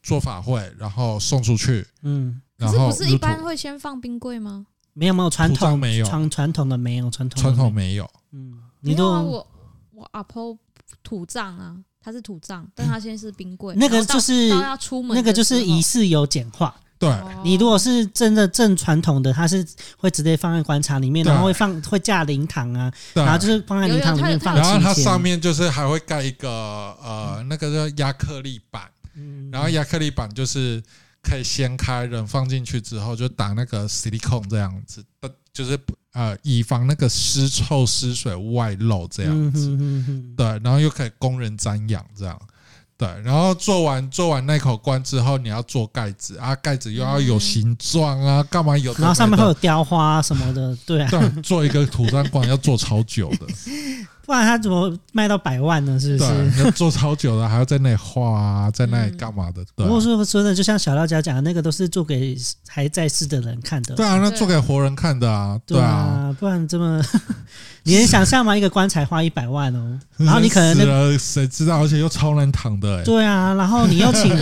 [0.03, 1.87] 做法会，然后送出去。
[2.03, 4.67] 嗯，然后不是一般会先放冰柜吗？
[4.99, 6.07] 没有没有传统没有。
[6.07, 9.47] 传传统的没有传统传统没有，嗯，你都我
[9.93, 10.57] 我阿婆
[11.03, 16.75] 土葬啊，他是土葬，但他现在是冰柜，那个就是要出门，那个就是仪式有简化。
[16.99, 19.63] 对，你如果是真的正传统的，它是
[19.99, 28.91] 会直接放在棺材里面，然后会放会架灵堂啊，然后就是放在灵堂里面放，然后它上面就是还会盖一个呃那个叫压克力板，
[29.53, 30.83] 然后亚克力板就是。
[31.29, 35.05] 可以掀开，人放进去之后就打那个矽利康这样子，
[35.53, 35.77] 就是
[36.13, 39.77] 呃，以防那个湿臭湿水外漏这样子，
[40.37, 42.41] 对，然后又可以供人瞻仰这样，
[42.97, 48.95] 对，然后做完做完那口棺之后，你要做盖子啊，盖子又要有形状啊，干嘛有？
[48.95, 53.47] 然后上面会有雕花什么的，对啊，对，做一个土葬棺要做超久的。
[54.27, 55.99] 不然他怎么卖到百万呢？
[56.01, 56.63] 是不是？
[56.65, 59.65] 要做超久了，还要在那里画啊，在那里干嘛的？
[59.77, 59.87] 对。
[59.87, 63.95] 不过说说的，就像小廖家讲的那个，都是做给还在世的人看的。
[63.95, 65.57] 对啊，那做给活人看的啊。
[65.65, 67.01] 对啊，不然这么，
[67.85, 68.57] 你能想象吗？
[68.57, 71.81] 一个棺材花一百万哦， 然后你可能那谁知道？
[71.81, 73.05] 而且又超难躺的。
[73.05, 74.37] 对啊，然后你又请，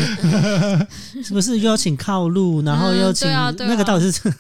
[1.23, 2.63] 是不是又要请靠路？
[2.63, 4.33] 然后又请那个到底是？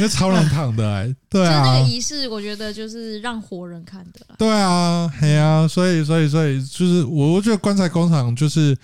[0.00, 4.34] 那超难躺的哎、欸，对啊，那个仪式我觉得就是让活人看的。
[4.38, 8.76] 对啊，嘿啊，所以所以所以就是我我觉得棺材工厂就是，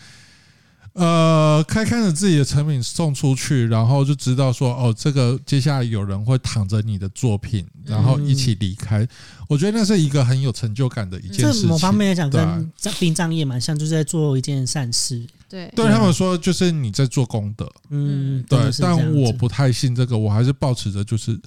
[0.92, 9.06] 呃，开开着自己的成品送出去，然后就知道说哦，这个接下来有人会躺着你的作品，然后一起离开。
[9.48, 11.68] 我觉得那是一个很有成就感的一件事情。
[11.68, 15.24] 某方面来讲，跟殡葬业蛮像，就是在做一件善事。
[15.48, 21.38] 对，对他们说就是你在做功德，嗯，对，但我不太信这个，我还是保持着就是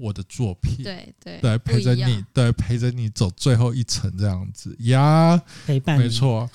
[0.00, 6.48] 我的作品，对对对，陪着你，对陪着你走最后一程这样子呀，陪伴，没错。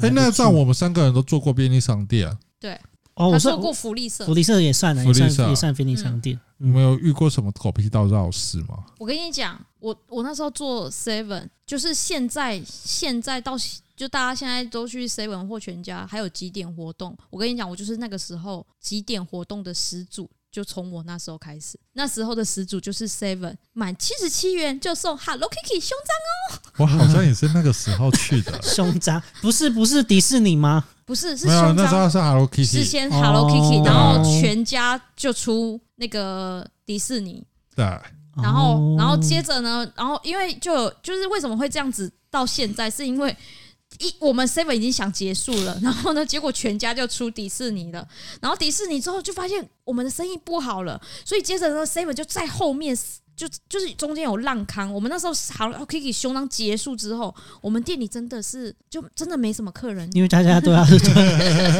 [0.00, 2.30] 哎，那这样我们三个人都做过便利商店，
[2.60, 2.80] 对，
[3.14, 6.38] 哦，我做过福利社，福利社也算了，福利社也算便利商店。
[6.58, 8.84] 你没有遇过什么狗屁倒灶事吗？
[8.98, 13.56] 我跟你讲，我我那时候做 seven，就是现在现在到。
[13.96, 17.16] 就大家现在都去 seven 或全家，还有几点活动。
[17.30, 21.76] 我跟你讲，我就是那个时候几点活动的始祖，就从我那时候开始。
[21.94, 26.72] 那时候的始祖就是 seven，满七十七元就送 Hello Kitty 胸章哦。
[26.76, 28.56] 我好像也是那个时候去的。
[28.62, 30.84] 胸章不是不是迪士尼吗？
[31.04, 31.74] 不是，是胸章。
[31.74, 37.44] 那时候是 Hello Kitty，是先 Hello Kitty，、哦、然后全家就出那个迪士尼。
[37.74, 37.84] 对。
[38.36, 39.84] 然后，然后接着呢？
[39.96, 43.36] 然后因为就就是为什么会这样子到现在，是因为。
[43.98, 48.06] 一我们 seven 已经想结束了， 然后呢，结果全家就出迪士尼了，
[48.40, 52.96] 然后迪士尼之后就发现我们的生意不好了，所以接着呢，seven 就在后面。
[53.36, 60.86] 就就是中间有浪康，我们那时候好了，Kiki 胸章结束之后，我们店里真的是就真的没什么客人，因为大家都要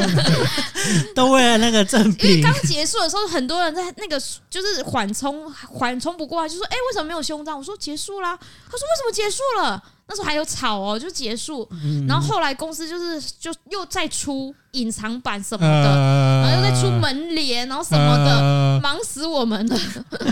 [1.15, 2.29] 都为了那个赠品。
[2.29, 11.69] 因为刚结束的时候，很多人在那个就是缓冲缓冲不过来，就说：“哎、欸，为什么没有胸章？”我说：“结束啦。”他说：“为什么结束了？”那时候还有吵哦，就结束。
[12.07, 15.97] 然后后来公司就是就又再出隐藏版什么的，
[16.43, 19.79] 然后又再出门帘，然后什么的，忙死我们了。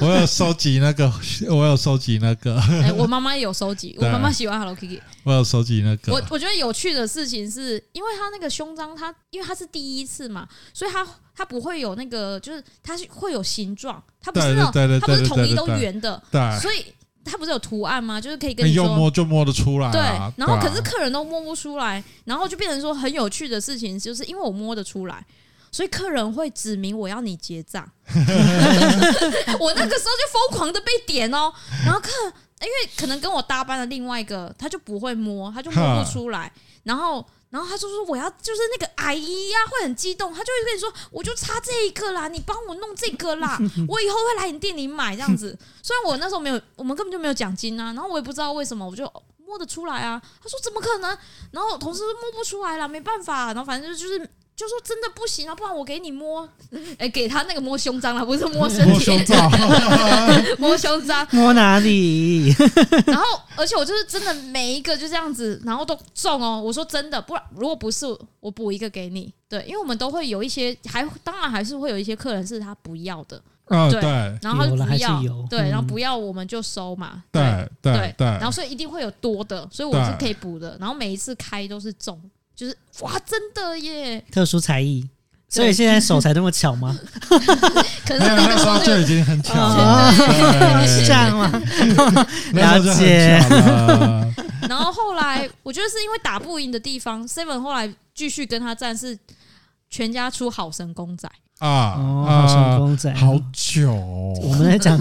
[0.01, 1.11] 我有收集那个，
[1.49, 2.59] 我有收集那个。
[2.61, 5.01] 哎，我妈妈也有收集， 我妈妈喜欢 Hello Kitty。
[5.25, 6.13] 我有收集那个。
[6.13, 16.23] 我我觉得有趣的事情是，因为他那个胸章，他因为他是第一次嘛，所以他他不会有那个，就是它是会有形状，它不是那种，它不是统一都圆的，
[16.61, 16.85] 所以。
[17.25, 18.21] 它不是有图案吗？
[18.21, 19.93] 就是可以跟你说，用摸就摸得出来，啊。
[19.93, 20.01] 对，
[20.37, 25.25] 然后可是客人都摸不出来，然后就变成说很有趣的事情，就是因为我摸得出来，
[25.71, 27.89] 所以客人会指明我要你结账。
[29.59, 31.53] 我那个时候就疯狂的被点哦，
[31.85, 32.09] 然后客，
[32.63, 36.53] 因为可能跟我搭班的另外一个，他就不会摸，他就摸不出来，
[36.85, 37.25] 然后。
[37.53, 45.55] 然后他就说：“我要就是那个阿姨呀，会很激动，他就会跟你说，我就差这一个啦，你帮我弄这个啦， 我以后会来你店里买这样子。
[45.83, 49.05] 虽然我那时候没有，我们根本就没有奖金啊，然后我也不知道为什么，我就
[49.45, 50.19] 摸得出来啊。
[50.43, 51.19] 他说怎么可能？
[51.51, 54.27] 然后同事摸不出来了，没办法，然后反正就是。”
[54.63, 59.51] 就说真的不行啊，不然我给你摸，哎、欸，给他那个摸胸章了，不是摸身体，摸胸章，
[60.59, 62.55] 摸胸章，摸哪里？
[63.07, 63.25] 然后，
[63.57, 66.63] 而且我就是真的每一个就这样子，然后都中哦。
[66.65, 68.07] 我说真的，不然如果不是
[68.39, 74.01] 我补一个给你，对，因为我们都会有一些，还当然还是会有一些客人是他不要的，嗯、对，
[74.43, 77.43] 然后他就不要，对，然后不要我们就收嘛，对
[77.83, 82.21] 对对，对，然后所以一定会有多的，所以我是可以补的，然后每一次开都是中。
[82.55, 84.25] 就是哇，真的耶！
[84.31, 85.09] 特殊才艺，
[85.49, 86.99] 所以现在手才那么巧吗？
[88.07, 90.13] 可是那个时候就已经很巧了，
[91.05, 91.51] 这样吗？
[92.53, 93.39] 了解。
[94.69, 99.19] 然后后来，我觉得是因为打不赢的地方，Seven 后来继续跟他战，是
[99.91, 101.29] 全家出好神公仔
[101.59, 103.93] 啊，好神公仔，好久。
[103.93, 104.99] 我们在讲。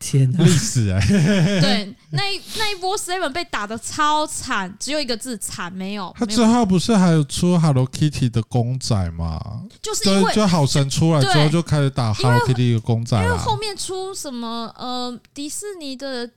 [0.00, 1.00] 天呐， 历史哎！
[1.08, 6.14] 对，那一那一波 Seven 被打的超惨，只有一个字惨，没有。
[6.18, 9.62] 他之后不是还有出 Hello Kitty 的公仔吗？
[9.82, 16.30] 就是因为就好神出来之后就开始打 Hello Kitty 的公仔，因为后面出什么呃迪士尼的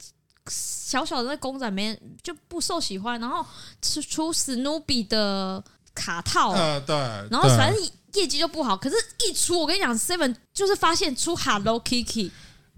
[0.47, 3.45] 小小的那公仔没就不受喜欢，然后
[3.82, 5.63] 出出史努比的
[5.93, 6.95] 卡套，呃对，
[7.30, 8.75] 然后反正业绩就不好。
[8.75, 8.95] 可是，
[9.28, 12.32] 一出我跟你讲，Seven 就是发现出 Hello Kitty。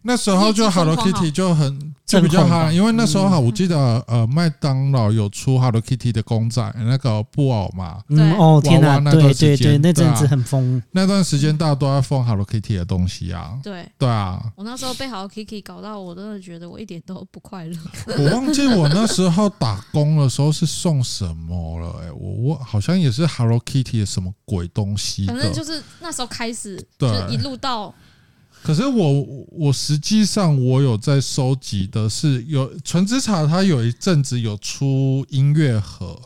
[0.04, 3.78] 那时候就 Hello Kitty 就很就比较好，因为那时候哈，我记得
[4.08, 13.86] 呃麦当劳有出 Hello Kitty 的公仔，那个布偶嘛，嗯哦天哪，对对对，那阵子很疯，那段时间大家都在疯 Hello Kitty 的东西啊，对。
[13.98, 17.78] 对啊，我那时候被 Hello Kitty 搞到，我真的觉得我一点都不快乐。
[18.18, 27.94] 我忘记我那时候打工的时候是送什么了，哎，我我好像也是 Hello Kitty 的什么鬼东西，反正就是那时候开始，就一路到。
[28.62, 36.22] 可是我我实际上我有在收集的是有纯之茶，它有一阵子有出音乐盒，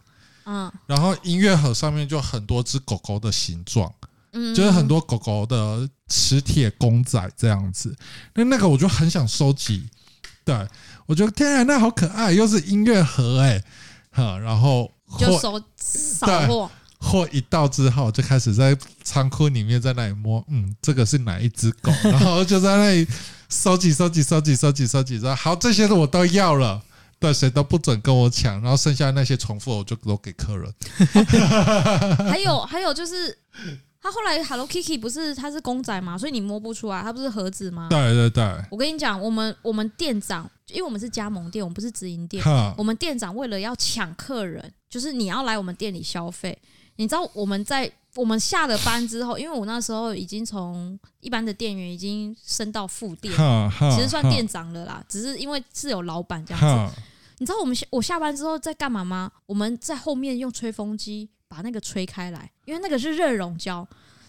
[0.46, 3.94] 嗯，然后音乐盒上面就很多只狗狗的形状，
[4.34, 7.96] 嗯，就是很多狗狗的磁铁公仔这样子，
[8.34, 9.88] 那那个我就很想收集，
[10.44, 10.68] 对，
[11.06, 13.64] 我觉得天啊，那好可爱，又是音乐盒哎、欸，
[14.12, 16.72] 哈，然后就收扫货。
[17.04, 21.91] 货一到之后，就开始在仓库里面在那里摸，嗯，这个是哪一只狗？
[22.10, 23.06] 然后就在那里
[23.49, 25.20] 收集、收集、收集、收集、收集。
[25.20, 26.82] 说好，这些的我都要了，
[27.20, 28.62] 对，谁都不准跟我抢。
[28.62, 30.74] 然后剩下那些重复，我就都给客人。
[32.30, 33.38] 还有还有就是，
[34.01, 37.88] 他后来 Hello Kitty 不是他是公仔嘛，所以你摸不出来，他不是盒子吗？
[37.89, 38.43] 对对对。
[38.72, 42.43] 我跟你讲，我们我们店长，因为我们是加盟店，我们不是直营店，
[42.78, 46.58] 我们店长为了要抢客人，就是你要来我们店里消费。
[46.96, 53.34] 你知道我们在我们下了班之后，因为我那时候已经从一般的店员已经升到副店，
[53.96, 55.04] 其实算店长了啦。
[55.10, 57.02] 只是因为是有老板这样子。
[57.39, 59.32] 你知道我们下我下班之后在干嘛吗？
[59.46, 63.86] 我们在后面用吹风机把那个吹开来，因为那个是热熔胶。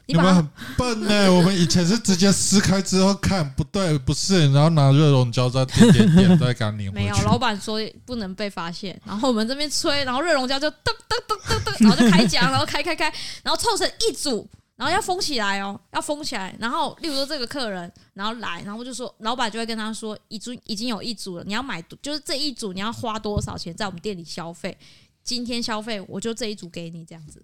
[0.07, 0.47] 你们很
[0.77, 1.31] 笨呢、欸！
[1.31, 7.05] 我们以前是直接撕开之后看，不对，不是，然后拿热熔胶再点点点再给它拧回去。
[7.05, 9.01] 没有，老板说不能被发现。
[9.07, 10.75] 然后我们这边吹，然后热熔胶就噔
[11.09, 14.47] 噔噔噔噔，然后就开奖，然后开开开，然后凑成一组，
[14.77, 16.55] 然后要封起来哦，要封起来。
[16.59, 24.77] 然后，例如说这个客人，然后来，然后就说，老板就会跟他说，已经已经有一组了，你要买，就是这一组你要花多少钱在我们店里消费。
[25.23, 27.43] 今天消费我就这一组给你这样子。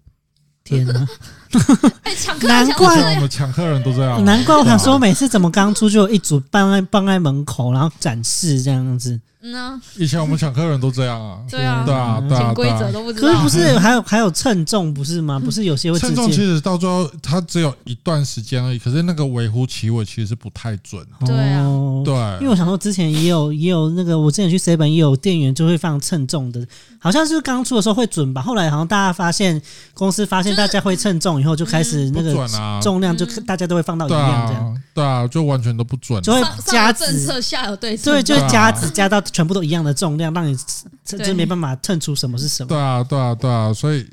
[0.71, 1.07] 天哪！
[2.03, 4.23] 哎，抢客难怪我们抢客人都这样。
[4.23, 9.19] 难怪我想说，每次怎么刚出就有一组放在放在门口，然后展示这样子。
[9.43, 13.27] 嗯啊，以前我们抢客人都这样啊， 对啊，对啊，对啊，潜规则都不知道。
[13.27, 15.39] 可是不是还有还有称重不是吗？
[15.39, 18.77] 不是有些会称重，其实到最后它只有一段时间而已。
[18.77, 21.05] 可是那个微乎其微，其实是不太准。
[21.25, 21.65] 对啊，
[22.05, 26.65] 对，因为我想说之前也有也有那个，我之前去 seven 也有店员就会放称重的，
[26.99, 28.41] 好像是刚出的时候会准吧。
[28.41, 29.59] 后来好像大家发现
[29.93, 32.47] 公司发现大家会称重以后，就开始那个
[32.81, 34.81] 重量就大家都会放到一样这样。
[34.93, 40.17] 对啊，就完全都不准，就会加政策下有对策，对，就是加值加到全部都一样的重。
[40.17, 40.57] 量让你
[41.03, 42.67] 这这没办法称出什么是什么。
[42.67, 44.07] 对啊，对啊，对啊，所以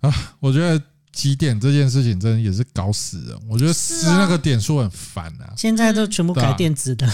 [0.00, 3.36] 啊，我觉得几点这件事情真的也是搞死人。
[3.48, 5.52] 我觉得撕那个点数很烦啊。
[5.56, 7.06] 现在都全部改电子的，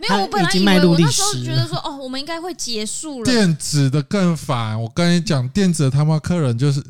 [0.00, 3.24] 没有，我本来 以为我那时候觉得说，哦，我们应该会结束了。
[3.24, 6.82] 电子的更烦，我跟你讲，电子的他妈客人就是。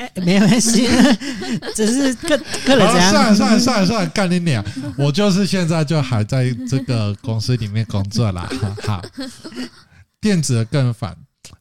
[0.00, 0.88] 哎， 没有关系，
[1.76, 3.10] 只是客客人这样。
[3.10, 4.64] 算了算了算了算了，干你娘！
[4.96, 8.48] 我就是现在就还在这个公司里面工作啦。
[8.82, 9.02] 好，
[10.20, 11.14] 电子的更烦，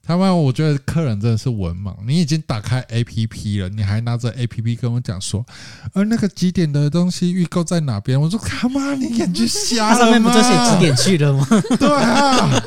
[0.03, 1.93] 他妈，我觉得客人真的是文盲。
[2.07, 5.45] 你已经打开 APP 了，你还拿着 APP 跟我讲说，
[5.93, 8.19] 而那个几点的东西预购在哪边？
[8.19, 9.99] 我说他妈，你眼睛瞎了吗？
[9.99, 11.45] 上面不就写几点去了吗？
[11.77, 12.63] 对啊。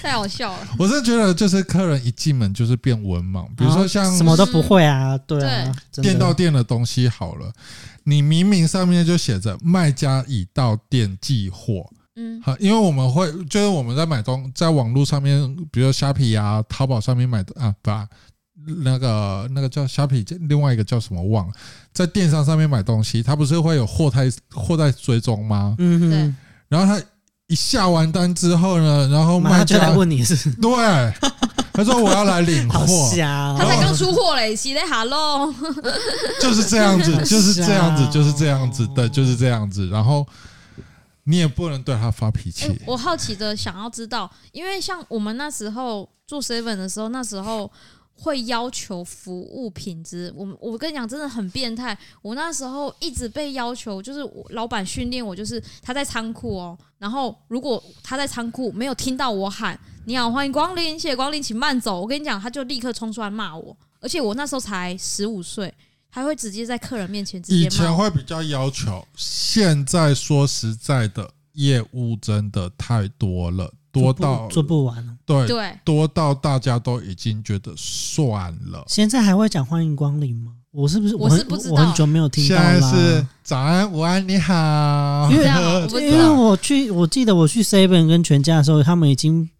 [0.00, 0.68] 太好笑了！
[0.78, 7.52] 我是觉得，就是客人一进门就是变文盲，比如说像什么都不会啊，对啊，店到店的东西好了，
[8.04, 18.06] 你明明上面就写着卖家已到店寄货，嗯，好，因为我们会就是我们在买东在网络上面，比如说虾皮啊、淘宝上面买的啊，把，
[18.84, 21.52] 那个那个叫虾皮，另外一个叫什么忘了，
[21.92, 25.74] 在电商上面买东西，它不是会有货态货态追踪吗？
[25.78, 26.36] 嗯
[26.68, 27.04] 然后他。
[27.48, 30.50] 一下完单之后呢，然后卖家就来问你是？
[30.52, 30.70] 对，
[31.72, 35.52] 他说我要来领货，哦、他才刚出货嘞，洗嘞哈喽，
[36.40, 39.88] 就是这样子，就是这样子，就是这样子的，就是这样子。
[39.88, 40.26] 然后
[41.24, 42.66] 你也不能对他发脾气。
[42.66, 47.70] 欸、我好奇的想要知道，因为像我们那时候做 seven 的时候，那时候。
[48.20, 51.96] 会要求服务品质，我我跟你讲，真的很变态。
[52.20, 63.76] 我那时候一直被要求，就是老板训练我，就是他在仓库哦，然后如果他在仓库没有听到我喊“你好，欢迎光临，谢谢光临，请慢走”，我跟你讲，他就立刻冲出来骂我。
[64.00, 65.72] 而且我那时候才十五岁，
[66.10, 67.66] 还会直接在客人面前直接骂。
[67.66, 73.72] 以前会比较要求，现在说实在的，业务真的太多了。
[73.90, 78.82] 多到做不完了，对对，多到大家都已经觉得算了。
[78.86, 80.52] 现在还会讲欢迎光临吗？
[80.70, 81.14] 我是不是？
[81.16, 82.62] 我是不知道，我很久没有听到了。
[82.62, 85.28] 现在是早安、午安、你好。
[85.30, 85.44] 因为
[86.10, 89.50] 因为我去，我记得我去 Seven 跟全家的时候，他们已经，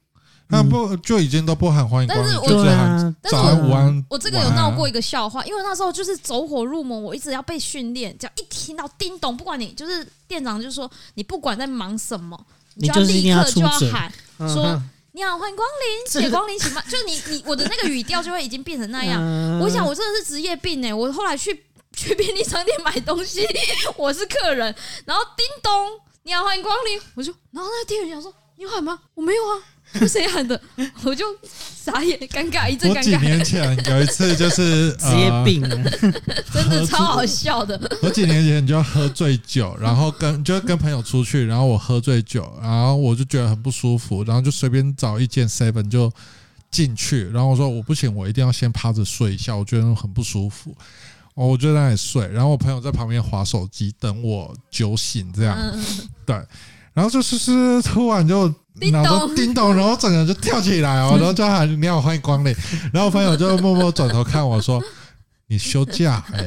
[0.49, 4.05] 他不就已经都不喊欢迎光临，但是我觉得早安、午安。
[4.09, 12.39] 我这个有闹过一个笑话，因为那时候就是走火入魔，我一直要被训练，只要一听到叮咚，不管你就是店长就说你不管在忙什么。
[12.81, 14.81] 你就要立刻就要喊说
[15.19, 16.85] 你好，欢迎光临，谢谢光临，请慢。
[16.89, 19.21] 就你你我的那个语调就会已经变成那样。
[19.59, 20.95] 我想我真的是职业病哎！
[20.95, 23.45] 我后来去去便利商店买东西，
[23.99, 24.73] 我是客人，
[25.07, 29.01] 然后叮咚，你好，欢迎光临，我就然后那个店员想说你喊吗？
[29.14, 29.61] 我没有啊。
[30.07, 30.61] 谁喊的？
[31.03, 32.91] 我就傻眼， 尴尬一阵。
[32.91, 35.62] 我几年前有一次就是职业病，
[36.53, 37.80] 真的超好笑的。
[38.03, 46.12] 我几年前就喝醉酒，然后跟就跟朋友出去，然后我喝醉酒，然后我就觉得很不舒服，然后就随便找一间 seven 就
[46.70, 50.76] 进去，然后我说我不行，我一定要先趴着睡一下，我觉得很不舒服，
[51.34, 55.57] 我就在那里睡，然后我朋友在旁边划手机等我酒醒，这样
[56.26, 56.36] 对，
[56.99, 58.53] 然后就是是突然就。
[58.92, 62.55] 然后叮咚，然后整个人就跳起来哦， 然后就喊你好，欢迎光临。
[62.94, 64.80] 然后朋友就默默转头看我说
[65.51, 66.46] ：“你休假？”哎，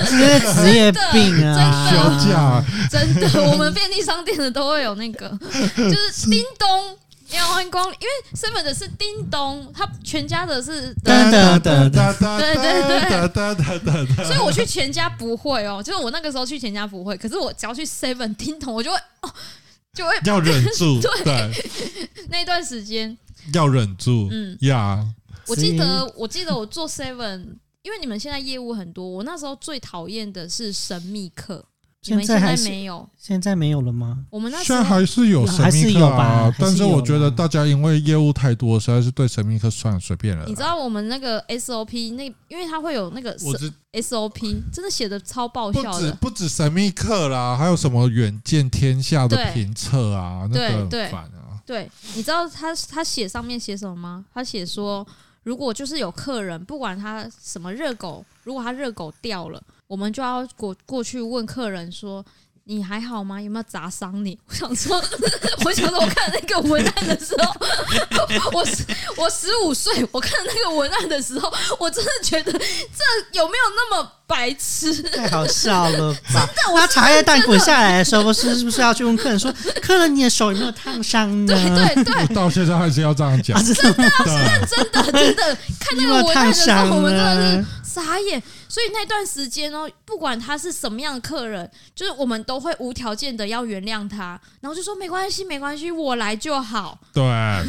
[0.00, 1.90] 这是职业病啊！
[1.90, 1.96] 休
[2.28, 5.30] 假，真的，我们便利商店的都会有那个，
[5.74, 6.68] 就是叮咚，
[7.30, 7.98] 你好，欢迎光临。
[8.00, 19.30] 因为 seven 的是叮咚，他全家的是哒哒哒哒，对对对，所以我去全家不会哦，就是我那个时候去全家不会，可是我只要去 seven 叮咚，我就会哦。
[19.94, 21.50] 就会要忍住， 对，
[22.28, 23.16] 那段时间
[23.52, 25.04] 要忍住，嗯呀。
[25.48, 31.64] 我记得，我记得我做 seven，因为你们现在业务很多，我那时候最讨厌的是神秘客。
[32.06, 33.08] 你们现在没有？
[33.18, 34.24] 现在没有了吗？
[34.30, 40.46] 我们那现在还是有神秘客啊，但是我觉得大家因为业务太多，实在是对神秘客算了随便了。
[40.46, 45.90] 你知道我们那个 SOP 那，因为它会有那个 SOP，真的写的超爆笑的。
[45.90, 51.60] 不止不止神秘客啦，还有什么远见天下的评测啊，那个很烦啊。
[51.66, 54.24] 对，你知道他他写上面写什么吗？
[54.32, 55.06] 他写说，
[55.42, 62.24] 如果就是有客人，不管他什么热狗，如果他热狗掉了，我们就要过过去问客人说。
[62.70, 63.40] 你还好吗？
[63.40, 64.38] 有没有砸伤你？
[64.46, 65.02] 我想说，
[65.64, 67.50] 我想说，我看那个文案的时候，
[68.52, 68.60] 我
[69.16, 72.60] 我十五岁，我看那个文案的时候，我真的觉得这
[73.32, 75.02] 有没有那么白痴？
[75.04, 76.46] 太好笑了吧！
[76.46, 81.54] 真的，我茶叶蛋滚下来的时候，不是是不是要去问客人说，客人你的手有没有烫伤呢？
[81.94, 84.10] 对对对，到现在还是要这样讲，啊、真的是认
[84.66, 85.58] 真的真的。
[85.80, 88.42] 看那个文案的时候，我们真的是傻眼。
[88.68, 96.98] 所以那段时间哦，不管他是什么样的客人，就是我们都会无条件的要原谅他，然后就说没关系，没关系，我来就好。
[97.12, 97.22] 对，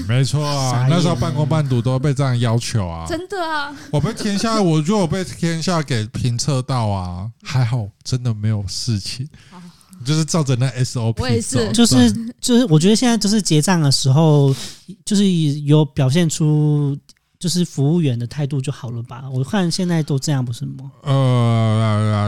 [0.08, 3.74] 没错啊，那时候半工半读都被这样要求啊，真的啊。
[3.91, 9.28] 我被天下，我如果被天下给评测到啊，还好，真的没有事情，
[10.06, 11.24] 就是照着那 SOP 走。
[11.24, 14.54] 我也是，就是就是，我觉得现在就是结账的时候，
[15.06, 15.26] 就是
[15.62, 16.97] 有表现出。
[17.40, 19.24] 就是服务员的态度就好了吧？
[19.32, 20.92] 我看现在都这样，不是吗？
[21.04, 22.28] 呃，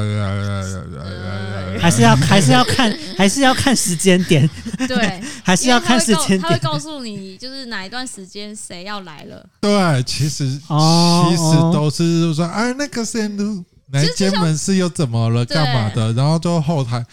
[1.82, 4.50] 还是要还是要看还是要看时间点。
[4.88, 6.40] 对，还是要看时间。
[6.40, 9.46] 他会告诉你，就是哪一段时间谁要来了。
[9.60, 16.14] 对，其实其实都是说，哎，那个线路哪间门市又怎么了，干嘛的？
[16.14, 17.06] 然后就后台。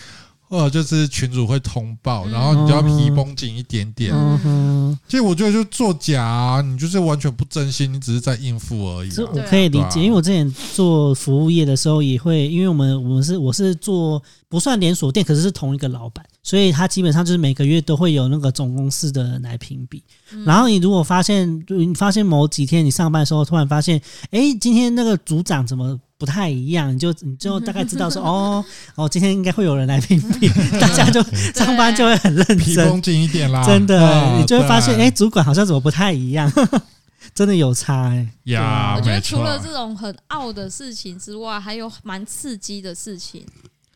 [0.49, 4.13] 或者就是群主会通报，然后你就要皮绷紧一点点。
[4.15, 9.11] 嗯哼，其实我觉得就作假啊，你就是完全不真心，你只是在应付而已。
[9.11, 20.03] 这我可以理解，因为我之前做服务业的时候也会，因为我们我们是我是做不算连锁店，可是是同一个老板，所以他基本上就是每个月都会有那个总公司的来评比。
[20.47, 26.01] 然后你如果发现，你发现某几天你上班的时候突然发现，哎，今天那个组长怎么？
[26.19, 28.65] 不太一样，你就你就大概知道说 哦
[28.97, 30.49] 哦，今天应该会有人来评比，
[30.81, 31.23] 大家就
[31.55, 33.65] 上班就会很认真，皮绷紧一点啦。
[33.65, 36.51] 真的，啊、你就会发现，哎对，主管好像怎么不太一样，
[37.33, 38.29] 真的有差哎。
[38.47, 43.47] 呀，我觉得除了这种很傲的事情之外，还有蛮刺激的事情，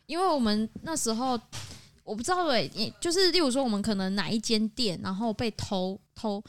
[0.07, 1.37] 因为我们那时候
[2.05, 2.71] 我不知道哎，
[3.01, 6.41] 就是例如说，我们可能哪一间店然后被偷偷，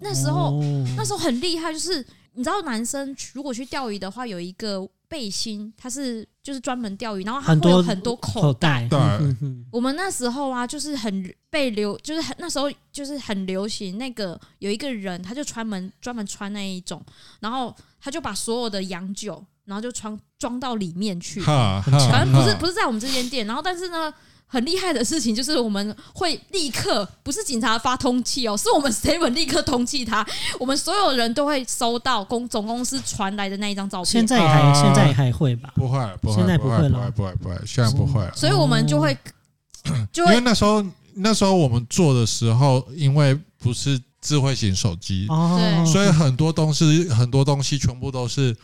[0.00, 2.04] 那时候、哦、那时候很厉害，就是
[2.34, 4.88] 你知道，男生如果去钓鱼的话，有一个。
[5.10, 8.86] 背心，它是就是专门钓鱼，然后它会有很多口袋。
[8.88, 8.98] 对，
[9.72, 17.04] 我们那时候啊，就是很被流，就是很那时候就是很流行那个有一个人，他就专门专门穿那一种，
[17.40, 24.14] 然后他就把所有的洋酒，然后就装装到里面去，反正不是不是在我们这间店，然后但是呢。
[24.52, 30.26] 很厉害的事情就是我们会立刻，不是警察发通缉哦，是我们 Seven 立刻通缉他。
[30.58, 34.06] 我们所有人都会收到公总公司传来的那一张照片。
[34.06, 35.72] 现在还现在还会吧？
[35.76, 38.32] 不会，不会，现在不会了，不会，不会，不会，现在不会了。
[38.34, 39.16] 所以我们就会，
[40.10, 40.84] 就因为那时候
[41.14, 48.56] 那时候我们做的时候，因为不是智慧型手机，对，所以很多东西很多东西全部都是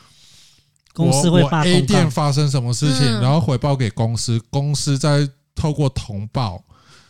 [0.92, 5.28] 公司会发 A 店发生什么事情，然后回报给公司，公司在。
[5.56, 6.62] 透过通报，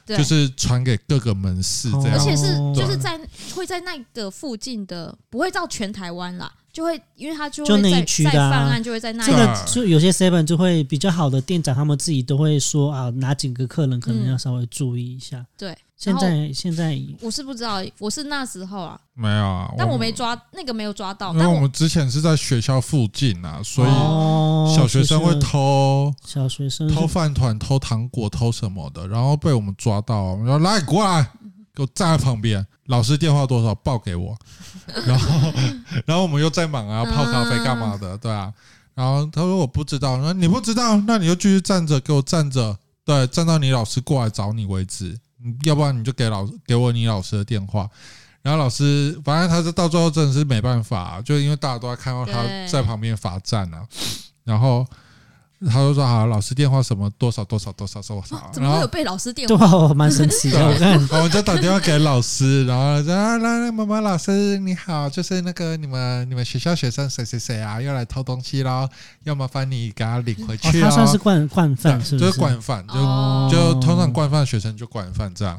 [0.07, 0.16] 对。
[0.16, 3.20] 就是传给各个门市这样，而且是就是在
[3.55, 9.32] 会在那个附近的，不会到全台湾啦，就会因为他就会在就那一区的犯案就会在那里。
[9.32, 15.38] 这个就有些 seven 就会比较好的店长，他们自己都会说啊，哪几个客人可能要稍微注意一下。
[15.38, 15.78] 嗯、对。
[15.97, 23.90] 现在现在我是不知道，我是那时候啊，没有啊，但我没抓那个没有抓到，因为我们之前是在学校附近啊，所以
[24.76, 31.22] 小学生会偷小学生偷饭团、偷糖果、偷什么的，然后被我们抓到，我们说来过来，
[31.74, 34.36] 给我站在旁边，老师电话多少报给我，
[35.07, 35.53] 然后
[36.05, 38.53] 然后我们又在忙啊，泡咖啡干嘛的，对啊，
[38.94, 45.18] 然后他说我不知道，那你不知道，那你就继续站着，给我站着，对，站到你老师过来找你为止。
[45.64, 47.88] 要不然你就给老给我你老师的电话，
[48.42, 53.86] 然后老师反正他是到最后真的是没办法，就因为大家都在看到他在旁边罚站啊，
[54.44, 54.86] 然后。
[55.70, 59.57] 他就说好，老师电话什么多少多少多少多少，怎么会有被老师电话？
[59.88, 60.59] 对，蛮神奇的。
[61.12, 68.86] 我们就打电话给老师，然后来来来，某某老师你好，就是那个你们你们学校学生谁谁谁啊，又来偷东西了，
[69.24, 70.80] 要麻烦你给他领回去。
[70.80, 72.26] 他算是惯惯犯，是不是？
[72.26, 75.59] 就是惯犯，就就通常惯犯学生就惯犯这样，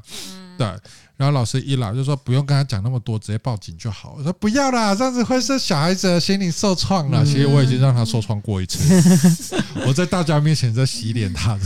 [0.57, 0.67] 对。
[1.15, 4.13] 然后老师一来就说不用跟他讲那么多，直接报警就好。
[4.17, 7.25] 我说不要啦，这样子会是小孩子的心灵受创了。
[7.25, 11.57] 其实我已经让他受创过一次， 我在大家面前在洗脸他。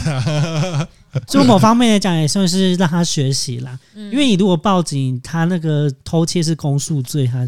[1.28, 3.78] 就某方面来讲，也算是让他学习啦。
[3.94, 7.46] 因为你如果报警，他那个偷窃是公诉罪，他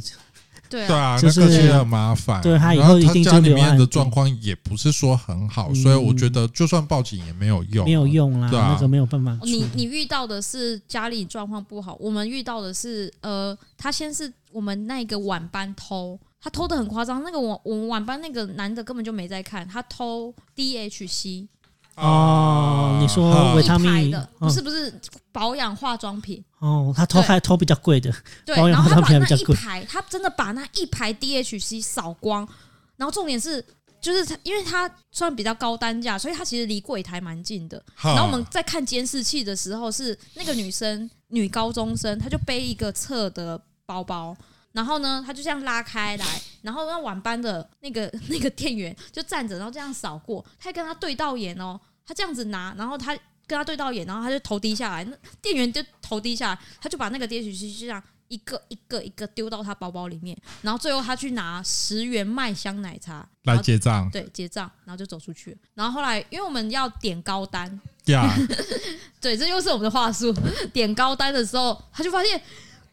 [0.79, 2.41] 对啊，那个其实很麻烦。
[2.41, 9.37] 对他以后一定家里面的状况也不是说很好，所以我觉得就算报警也没有用，没有用啦，那个没有办法。
[9.43, 16.19] 你你遇到的是家里状况不好，我们遇到的是呃，他先是我们那个晚班偷。
[16.45, 21.47] 他偷的很夸张，那个我我们晚班那个男的根本就没在看，他偷 DHC
[21.95, 24.93] 哦，你说维他命的，不是不是
[25.31, 26.43] 保养化妆品。
[26.59, 28.11] 哦，他偷还偷比较贵的，
[28.45, 32.47] 对，然后他把那一排，他真的把那一排 DHC 扫光，
[32.95, 33.63] 然后重点是
[34.01, 37.83] 就是他，因为他算比较高单价，所以他其实离柜台蛮近的。
[38.01, 44.35] 然后我们在看监视器的时候，是那个女生女高中生，她就背一个侧的包包。
[44.73, 53.15] 然后呢，他就这样拉开来，然后那晚班的那个 那个店员就站着，然后这样扫过，他还跟他对到眼哦，他这样子拿，然后他
[53.45, 68.27] 跟他对到眼，然后他就头低下来，那店员就头低下来，他就把那个 DHC 就这样一个一个一个丢到他包包里面，然后最后他去拿十元麦香奶茶来结账，对，结账，然后就走出去，然后后来因为我们要点高单，呀，
[69.21, 70.33] 对，这又是我们的话术，
[70.73, 72.41] 点高单的时候，他就发现。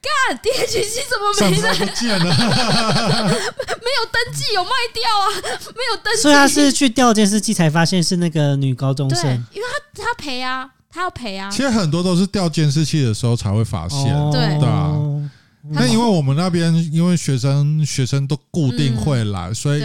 [0.02, 1.74] 干，DHC 怎么没了？
[1.74, 5.26] 不见了，没有登记，有卖掉啊，
[5.74, 6.22] 没有登记。
[6.22, 11.50] 所以他是去调监视器才发现是那个女高中生，因为他他赔啊，他要赔啊。
[11.50, 14.96] 其实很多都是调监视器的时候才会发现，哦、对的啊。
[15.70, 19.84] 那因为我们那边因为学生学生都固定会来，嗯、所以。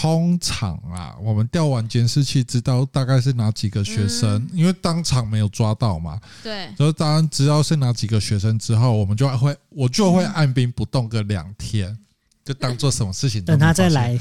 [0.00, 6.18] 通常啊，我们调完监视器，知道大概是哪几个学生，嗯、因为当场没有抓到嘛。
[6.42, 6.74] 对。
[6.76, 11.96] 所以当然知道是哪几个学生之后，我们就会我就会按兵不动个两天，
[12.42, 13.44] 就当做什么事情。
[13.44, 14.18] 等他再来，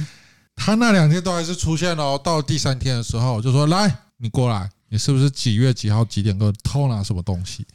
[0.56, 2.18] 他那两天都还是出现了。
[2.18, 7.66] 到第三天的时候，我就说：“来，你过来，你是不是几月几号几点给我偷拿什么东西？”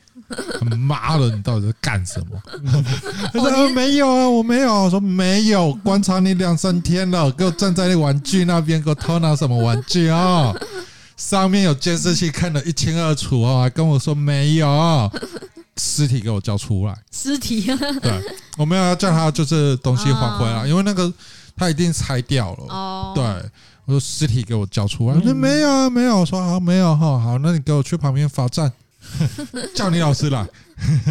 [0.76, 2.42] 妈的，你到底在干什么？
[3.32, 10.60] 他说、呃：“没有啊，我没有。”我说：“没有，观察你两三天了，给我站在那玩具那边，给我偷拿什么玩具啊、哦？
[11.16, 15.10] 上面有监视器，看得一清二楚哦，还跟我说没有，
[15.76, 16.94] 尸体给我交出来。
[17.10, 18.20] 尸体、啊，对，
[18.58, 21.10] 我没有要叫他就是东西还回来，哦、因为那个
[21.56, 22.64] 他一定拆掉了。
[22.68, 23.24] 哦，对，
[23.86, 26.18] 我说尸体给我交出来，我说没有啊，没有。
[26.18, 28.72] 我说好，没有哈，好，那你给我去旁边罚站。”
[29.74, 30.46] 叫你老师来，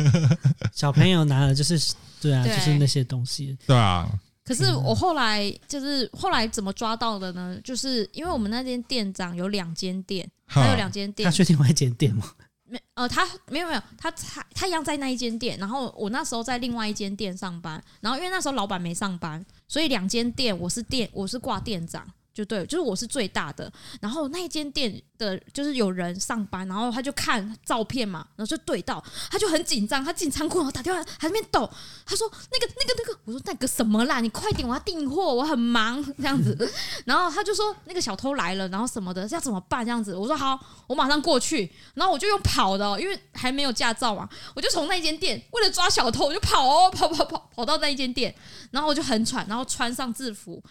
[0.74, 4.10] 小朋友拿的就是对啊，对就是那些东西，对啊。
[4.44, 7.58] 可是我后来就是后来怎么抓到的呢？
[7.64, 12.32] 就是因为我们那间店长有两间店，还有两间店，他去另外一间店吗？
[12.68, 22.06] 没，呃，他没有没有，他他他一样在那一间店，然后我那时候在另外一间店上班，然后因为那时候老板没上班，所以两间店我是店我是挂店长。
[22.36, 23.72] 就对，就是我是最大的。
[24.02, 31.68] 然后那一间店的，就是有人上班，然后他就看照片嘛，然后就对到，他就很紧张，他进仓库，然后打电话，还在那边抖。
[32.06, 34.20] 他说：“那个、那个、那个。”我说：“那个什么啦？
[34.20, 36.56] 你快点，我要订货，我很忙这样子。
[37.06, 39.86] ”然后他就说：“那个小偷来了，然后什么的，要怎么办？
[39.86, 48.36] 这样子。”我说：“好，我马上过去。”然后我就用跑的，因为还没有驾照嘛，我就从那间店为了抓小偷，我就跑哦，跑跑跑跑到那一间店，
[48.72, 50.62] 然后我就很喘，然后穿上制服。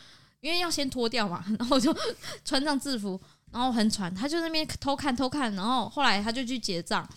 [0.45, 1.97] 因为要先脱掉嘛， 然后我就
[2.45, 3.18] 穿上制服，
[3.51, 7.09] 然后很喘，他就在那边偷看偷看，然后后来他就去结账，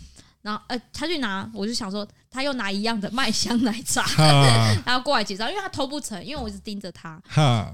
[0.41, 4.05] 然后呃他去拿，我就想说他又拿一样的麦香奶茶，
[4.85, 7.21] 然后过来结账，因为他偷不成，因为我一直盯着他，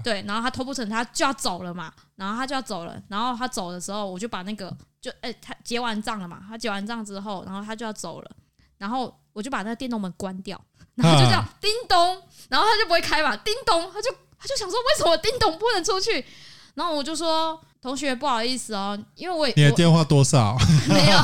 [0.04, 8.32] 对，然后他偷不成，他就要走了嘛，然后他就要走了，然后他走的时候，我就把那个就哎他结完账了嘛，他结完账之后，然后他就要走了，
[8.80, 10.60] 然后我就把那个电动门关掉，
[10.96, 14.10] 然后就这样叮咚，然后他就不会开嘛，叮咚他就。
[14.44, 16.24] 他就想说，为什么叮咚不能出去？
[16.74, 20.58] 然后我就说，同学不好意思哦，因为我也你的电话多少？
[20.90, 21.18] 没有，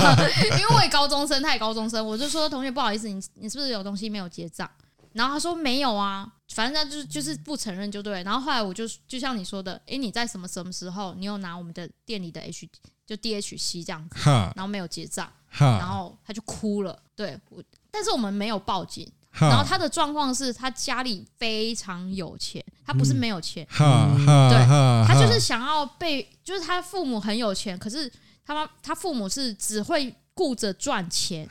[0.57, 4.69] 因为我也高中生，他也高中生，我就说同学不好意思，你你是不是有东西没有结账？
[5.11, 8.23] 然后他说没有啊，反正他就就是不承认就对。
[8.23, 12.69] 然后后来我就就像你说的，诶，你在什么什么时候你有拿我们的店里的 H
[13.05, 16.97] 就 DHC 这样子，然后没有结账，然后他就哭了。
[17.15, 19.11] 对，我但是我们没有报警。
[19.31, 24.57] 然后他的状况是他家里非常有钱，他不是没有钱，嗯、对，
[25.07, 28.11] 他就是想要被，就是他父母很有钱，可是
[28.45, 31.47] 他妈他父母是只会顾着赚钱，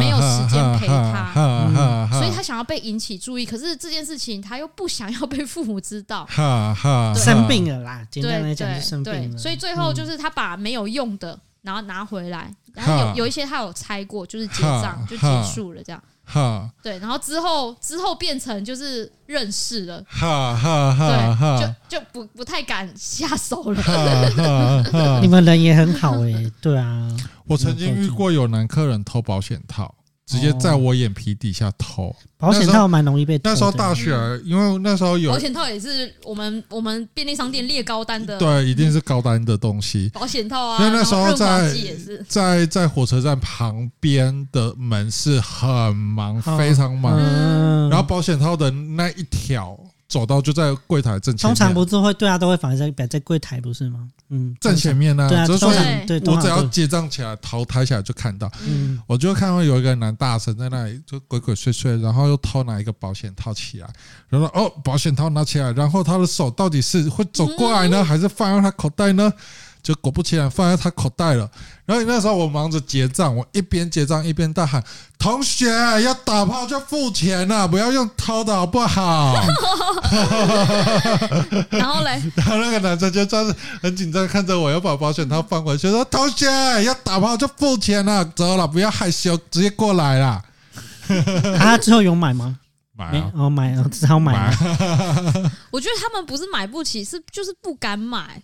[0.00, 16.02] 没有时间陪他，嗯、所以他想要被引起注意，可是这件事情他又不想要被父母知道，对生病了啦，简单来讲就生病了，对对对，所以最后就是他把没有用的然后拿回来，然后有有一些他有拆过，就是结账就结束了这样。
[16.24, 23.82] 哈，对，然后之后之后变成就是认识了，哈哈哈，对，就就不不太敢下手了。
[25.20, 27.08] 你们人也很好哎，对啊。
[27.44, 29.92] 我曾经遇过有男客人偷保险套，
[30.26, 32.14] 直接在我眼皮底下偷。
[32.38, 33.50] 保险套蛮容易被偷。
[33.50, 34.10] 那时候大学，
[34.44, 40.10] 因为那时候有保险套也是我们我们便利商店列高单的，对，一定是高单的东西。
[40.12, 41.74] 保险套啊，因为那时候在
[42.28, 47.18] 在在火车站旁边的门市很忙，非常忙。
[47.88, 49.78] 然后保险套的那一条。
[50.12, 54.06] 走到就在柜台正前面，通常不是会对啊，都会放在摆在柜台不是吗？
[54.28, 55.72] 嗯，正前面呢、啊，对啊，就是说
[56.06, 63.88] 对，我只要结账起来，头抬起来就看到，嗯，我就看到有一个男大神在那里就鬼鬼祟祟，然后又偷拿一个保险套起来，
[64.28, 69.32] 然后哦，保险套拿起来，然后他的手到底是会走过来呢，还是放到他口袋呢？
[69.82, 71.50] 就果不其然放在他口袋了，
[71.84, 74.82] 然后那时候我忙着结账，我一边结账一边大喊
[75.18, 75.68] ：“同学
[76.02, 79.34] 要打炮就付钱啊，不要用偷的好不好？”
[81.70, 86.46] 然后嘞，然后那个男生就这样子很紧张看着我，要把保险套放回去，说：“同学
[86.84, 90.40] 要打炮就付钱了，走了，不要害羞，直接过来啦。”
[91.58, 92.58] 他之后有买吗？
[92.96, 94.54] 买啊，哦买了，只好买。
[95.72, 98.40] 我觉得他们不是买不起，是就是不敢买。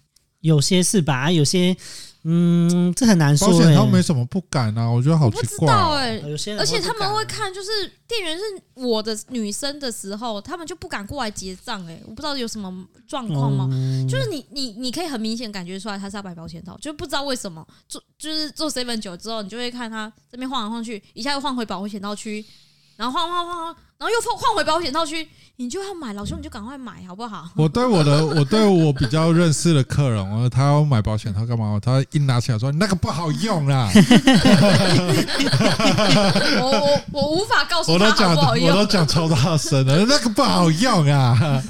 [0.48, 1.76] 有些是吧，有些，
[2.24, 3.48] 嗯，这很难说。
[3.48, 5.42] 保险套没什么不敢啊，我觉得好奇怪。
[5.42, 7.68] 我不知道哎、欸，而且他们会看，就是
[8.08, 8.42] 店员是
[8.74, 13.68] 我的女生的时候，他们就不敢过来结账哎，我不知道有什么状况吗？
[13.70, 22.44] 嗯、就是你你你可以很明显感觉出来他是要买保险套，就不知道为什么做就是做 seven 九之后，你就会看他这边晃来晃去，一下又晃回保险套区，
[22.98, 23.76] 然后晃晃晃晃。
[23.98, 25.26] 然后又换换回保险套区，
[25.56, 27.48] 你就要买，老兄你就赶快买好不好？
[27.56, 31.80] 我对我的，我对我比较认识的客人，我说他要买保险套干嘛？
[31.82, 33.90] 他一拿起来说那个不好用啦。
[36.60, 41.60] 我我我无法告诉他好不好用，我都讲超大声了，那个不好用啊。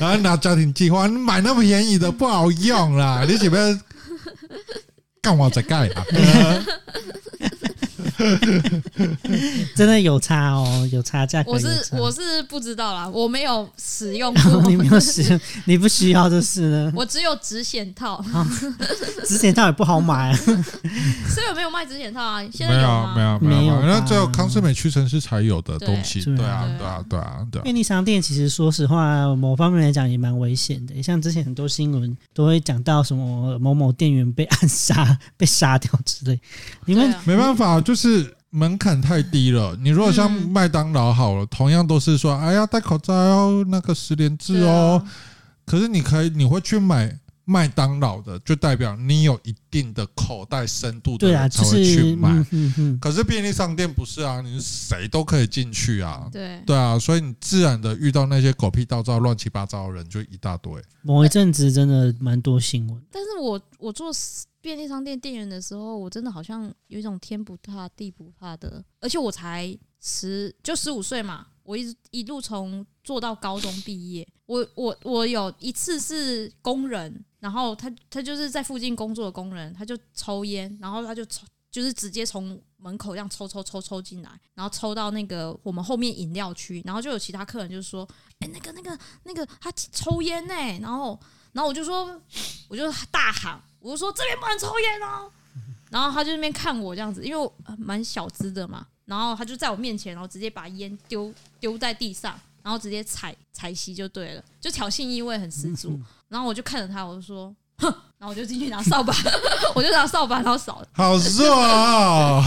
[0.00, 3.80] 然后拿家庭计划，你买那么便宜的不好用啦，你准备
[5.22, 6.04] 干嘛在盖啊？
[9.74, 11.52] 真的有差哦，有差价格。
[11.52, 14.62] 我是我是不知道啦，我没有使用过。
[14.68, 16.92] 你没有使用，你不需要就是呢。
[16.96, 18.24] 我只有直险套，
[19.26, 20.34] 指险套也不好买。
[20.34, 22.42] 所以我没有卖直险套啊？
[22.52, 26.24] 现在没有没有没有，那只有康是美屈臣氏才有的东西。
[26.24, 27.62] 对啊对啊对啊对啊。
[27.64, 31.02] 便利商店其实说实话，某方面来讲也蛮危险的。
[31.02, 36.40] 像之前很多新闻都会讲到什么某某店员被暗杀、被杀掉之类。
[36.86, 38.05] 你们没办法，就是。
[38.06, 39.76] 是门槛太低了。
[39.82, 45.02] 你如果像麦当劳好了，同样都是说，哎呀，戴口罩哦，那个十连制哦。
[45.64, 52.44] 可是你可以，你会去买麦当劳的，就代表你有一定的口袋深度的人才会去买。
[53.00, 56.28] 可是便利商店不是啊，你谁都可以进去啊。
[56.30, 60.74] 对对啊，所以你自然的遇到那些狗屁倒灶、乱七八糟的人就一大堆。
[61.02, 64.12] 某一阵子真的蛮多新闻，但是我我做。
[64.58, 74.26] 便利商店店员的时候，我真的好像有一种天不怕地不怕的，而且我才十就十五岁嘛，我一直一路从做到高中毕业。
[74.46, 88.04] 我我我有一次是工人，然后他他就是在附近工作的工人，他就抽烟，然后他就抽就是直接从门口这样抽抽抽抽进来，然后抽到那个我们后面饮料区，然后就有其他客人就说
[88.40, 91.16] ：“哎，那个那个那个他抽烟呢。”然后
[91.52, 92.20] 然后我就说，
[92.66, 93.62] 我就大喊。
[93.78, 95.30] 我就说这边不能抽烟哦，
[95.90, 102.36] 然后他就那边看我这样子，因为我蛮小资的嘛，然后他就在我面前，然后直接把烟丢丢在地上，
[102.66, 105.96] 然后直接踩踩熄就对了，就挑衅意味很十足。
[106.28, 109.14] 然后我就看着他，我就说，哼，然后我就进去拿扫把，
[109.74, 110.82] 我就拿扫把，然后扫。
[110.92, 112.42] 好热啊！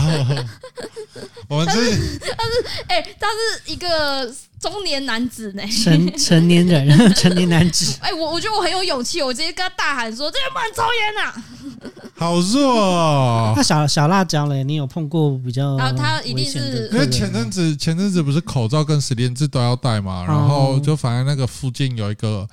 [1.47, 4.33] 我们这他是他是哎，他是一个。
[4.59, 5.65] 中年男子呢？
[5.67, 7.97] 成成年人，成年男子。
[8.01, 11.33] 哎，我我觉得我很有勇气，我直接跟他大喊说：“这边不能抽烟啊！”
[12.19, 13.53] 好弱哦！
[13.55, 14.61] 那小小辣椒嘞？
[14.65, 15.77] 你有碰过比较？
[15.77, 22.45] 啊，他一定是因为前阵子前阵子不是口罩跟十连制都要戴嘛，然后就反正那个附近有一个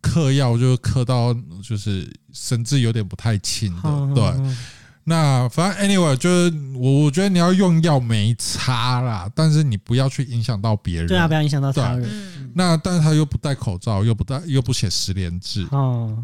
[0.00, 4.56] 嗑药，就嗑到就是神志有点不太清的，对。
[5.04, 11.06] 那反正 anyway 就是我我觉得你要用药没差啦，但是你不要去影响到别人。
[11.06, 12.52] 对啊，不要影响到他人。
[12.54, 16.22] 那但是他又不戴口罩，又不戴又不写十连制哦，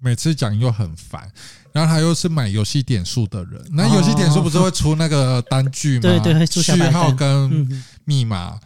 [0.00, 1.30] 每次讲又很烦。
[1.70, 6.00] 然后他又是买游戏点数的人，那游戏点数不是会出那个单据吗？
[6.00, 7.68] 对对，序号跟
[8.04, 8.58] 密码，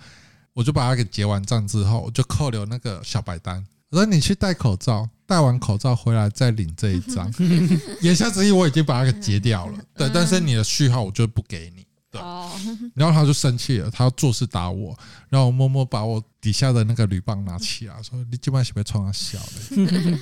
[0.55, 3.63] 我就把它给结完账之后，我就扣留那个小白单。
[3.93, 5.09] 我说你去戴口罩。
[5.25, 7.33] 戴完口罩回来再领这一张，
[8.03, 12.21] 言下之意我已经把它给截掉了， 对，但是你的序号我就不给你，对。
[12.95, 14.95] 然后他就生气了，他要做事打我，
[15.31, 20.19] 然后我默默把我底下的那个铝棒拿起来，说你今晚是不是冲他笑了？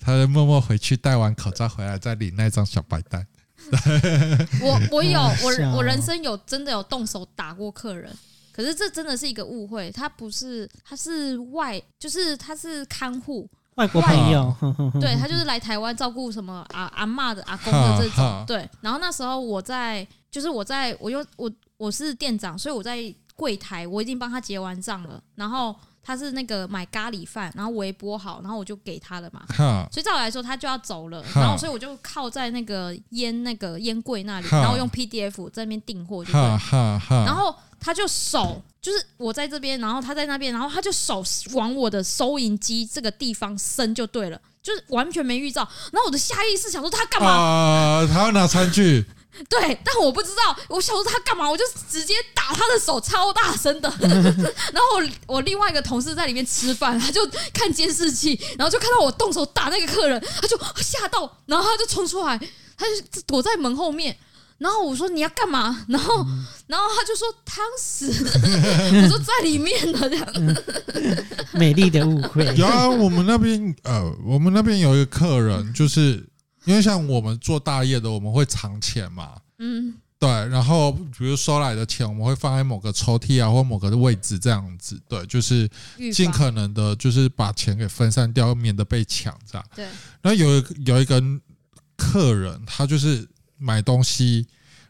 [0.00, 3.24] 他就默默回去戴完口罩回来再领那张小白单。
[4.60, 8.10] 我我有我我人生有真的有动手打过客人，
[8.60, 14.54] 可是这真的是一个误会，他不是他是外，就是他是看护外国朋友，
[15.00, 18.68] 对他就是来台湾照顾什么阿阿妈的阿公的这种，对。
[18.80, 22.98] 然后那时候我在，就是我在我又我我是店长，所以我在
[23.34, 25.74] 柜台我已经帮他结完账了，然后。
[26.02, 29.42] 他是那个买咖喱饭，然后微波好，然后我就给他了嘛。
[29.92, 31.24] 所以照我来说，他就要走了。
[31.34, 36.40] 然后所以我就靠在那个烟那个烟柜那里，然后用 PDF 在那边订货，就对。
[37.24, 41.22] 然后他就手就是我在这边，然后他在那边，然后他就手
[41.52, 45.60] 往我的收银机这个地方伸就对了，就是完全没预兆。
[45.92, 47.28] 然后我的下意识想说他干嘛？
[47.28, 49.04] 呃，他要拿餐具。
[49.48, 53.88] 对，但我不知道，我想说他干嘛，我就直接打他的手，超大声的。
[54.00, 57.20] 然后我我另外一个同事在里面吃饭，他就
[57.54, 62.36] 看监视器，然后就看到我动手打那个客人，他就吓到，然后他就冲出来，
[62.76, 64.16] 他就躲在门后面。
[64.58, 65.86] 然后我说你要干嘛？
[65.88, 66.26] 然后
[66.66, 68.08] 然后他就说汤匙，
[69.02, 70.26] 我说在里面呢这样。
[71.52, 72.44] 美丽的误会。
[72.56, 76.28] 有啊，我们那边呃，我们那边有一个客人就是。
[76.64, 85.66] 因为像我们做大业的，我们会藏钱嘛，嗯，对，然后比如收来的钱，我们会放在某个抽屉啊，或某个位置这样子，对，就是
[86.12, 89.66] 尽可能的，就是把钱给分散掉，免得被抢，这样。
[89.74, 89.86] 对。
[90.20, 91.22] 然后有有一个
[91.96, 93.26] 客人，他就是
[93.56, 94.46] 买东西，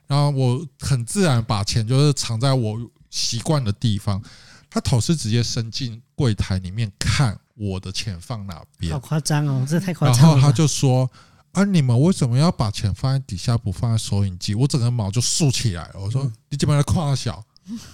[0.09, 2.79] 然后我很自然把钱就是藏在我
[3.11, 4.21] 习惯的地方，
[4.69, 10.35] 他头是直接伸进柜台里面看我的钱放哪边，好夸张哦，这太夸张了。
[10.35, 11.09] 然后他就说。
[11.53, 11.65] 啊！
[11.65, 14.55] 你们为什么要把钱放在底下，不放在收银机？
[14.55, 15.95] 我整个毛就竖起来了。
[16.01, 17.43] 我说：“你怎么来夸小？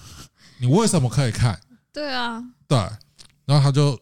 [0.59, 1.59] 你为什么可以看？”
[1.91, 2.77] 对啊，对。
[3.45, 3.99] 然后他就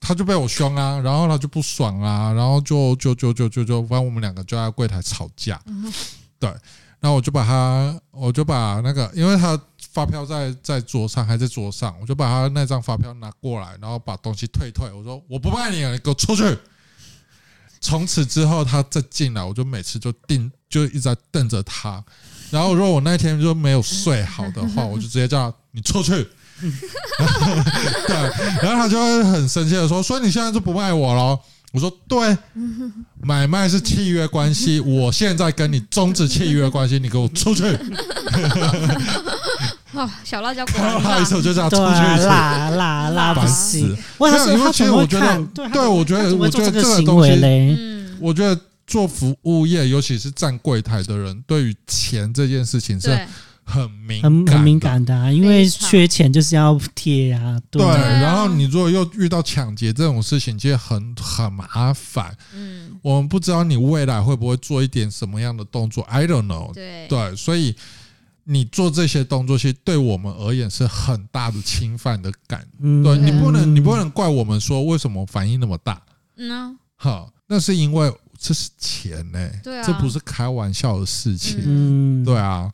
[0.00, 5.60] 他就被我凶啊，然后他就不爽啊，然后就就就就就就，反正我们两个就在柜台吵架。
[6.38, 6.50] 对。
[6.98, 9.60] 然后我就把他，我就把那个，因为他
[9.92, 14.90] 发票在在桌上，还在桌上，我就把他那张发票拿过来，然后把东西退退。
[14.92, 16.42] 我说：“我不卖你了，你给我出去。”
[17.86, 22.02] 从此之后，他再进来，我就每次就盯，就一直在瞪着他。
[22.50, 26.10] 然后，如果我那天就没有睡好的话， 我就直接叫他你出去。
[28.08, 28.16] 对，
[28.60, 31.38] 然后他就会很生气的说：“所以你现在就不卖我喽？”
[31.72, 32.36] 我说：“对，
[33.22, 37.62] 买卖是契约关系，我现在跟你终止契约关系，你给我出去。”
[39.96, 41.82] 哦，小辣椒果然 辣，一手就这样出去，
[42.26, 43.96] 辣辣辣不行。
[44.18, 53.08] 没有，因为其实我觉得，对，我觉得，我觉得这个东西，我觉得做服务业，尤其是站柜台的人，对于钱这件事情是
[53.64, 57.58] 很敏很很敏感的，因为缺钱就是要贴啊。
[57.70, 62.36] 对，然后你如果又遇到抢劫这种事情，其实很很麻烦。
[62.54, 66.72] 嗯，我们不知道你未来会不会做一点什么样的动作，I don't know。
[66.74, 67.74] 对对，所以。
[68.48, 72.64] 你做这些动作，其实对我们而言是很大的侵犯的感。
[72.80, 76.00] 嗯、对你不能，你不能怪我们说为什么反应那么大。
[76.36, 81.60] 嗯，好，那是因为这是钱呢、欸，对啊，这不是开玩笑的事情。
[81.64, 82.70] 嗯，对啊，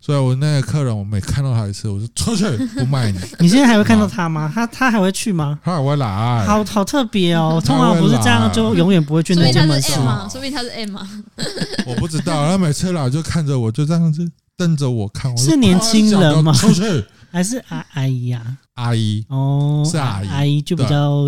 [0.00, 2.44] 所以我那个客人，我每看到他一次，我就出去
[2.78, 3.18] 不卖你。
[3.40, 4.52] 你现在还会看到他吗？
[4.54, 5.58] 他他还会去吗？
[5.64, 6.46] 他还会来。
[6.46, 9.92] 好好特别哦， 通常不是这样，就永远不会去那家门市。
[10.30, 11.08] 说明他是 M 吗？
[11.84, 14.30] 我不知道，他每次来就看着我，就这样子。
[14.56, 16.52] 瞪着我看，我是年轻人吗？
[16.54, 16.82] 出去
[17.30, 18.56] 还是阿阿姨呀？
[18.74, 21.24] 阿姨哦，是阿姨，阿姨就比较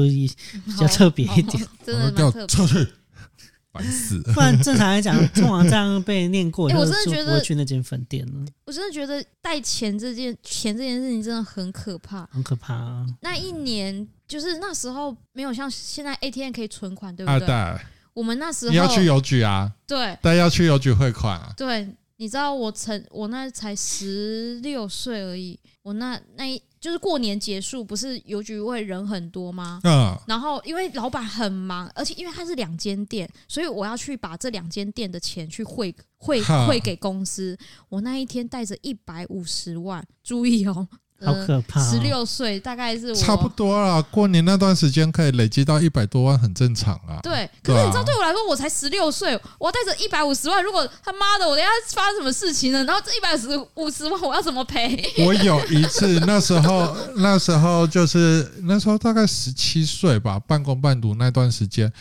[0.65, 1.63] 比较特别一点。
[1.85, 2.47] 真的蛮特别。
[2.47, 2.87] 出去，
[3.73, 4.19] 烦死！
[4.33, 8.47] 不然正常来讲，通常这样被念过， 我真的觉得去那间粉店了。
[8.65, 13.07] 我真的觉得带钱这件钱这件事情真的很可怕，很可怕啊！
[13.21, 17.79] 那一年就是那时候没有像现在 ATM 可以存款，对不对？
[18.15, 19.71] 我们那时候你要去邮局啊？
[19.87, 21.53] 对，但要去邮局汇款啊？
[21.57, 21.87] 对。
[22.21, 29.81] 你知道我曾我那才十六岁而已，我那那一就是过年结束，不是邮局会人很多吗？
[29.85, 37.57] 嗯，然后因为老板很忙，而且因为他是两间店，所以我要去把这两间店的钱去汇汇汇给公司。
[37.89, 40.89] 我那一天带着一百五十万，注意哦。
[41.25, 41.81] 好可怕！
[41.81, 44.01] 十六岁大概是我差不多啦。
[44.03, 47.19] 过年那段时间可以累积到一百多万，很正常啊。
[47.23, 52.85] 对，可是你知道，对我来说，我才十六岁，我带着一百五十万，如果他妈的，我等下发生什么事情了？
[52.85, 55.05] 然后这一百十五十万，我要怎么赔？
[55.19, 61.93] 我有一次，那时候， 那时候就是那时候大概十七岁吧，半工半读那段时间，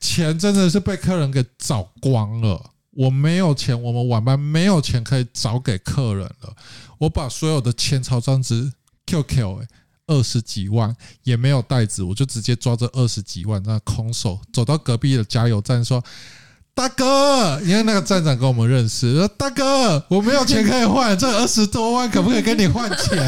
[0.00, 2.70] 钱真的是被客人给找光了。
[2.92, 6.52] 我没有钱，我们晚班没有钱可以找给客人了。
[6.98, 8.72] 我把所有的千钞张纸
[9.06, 9.66] QQ 哎，
[10.06, 16.02] 二十几万也没有袋子，我就直接抓着二十几万，那空手走到隔壁的加油站说
[16.74, 23.18] ：“大哥，因为那个站长跟我们认识，说大哥，我没有钱可以换，这二十多万可不可以跟你换钱？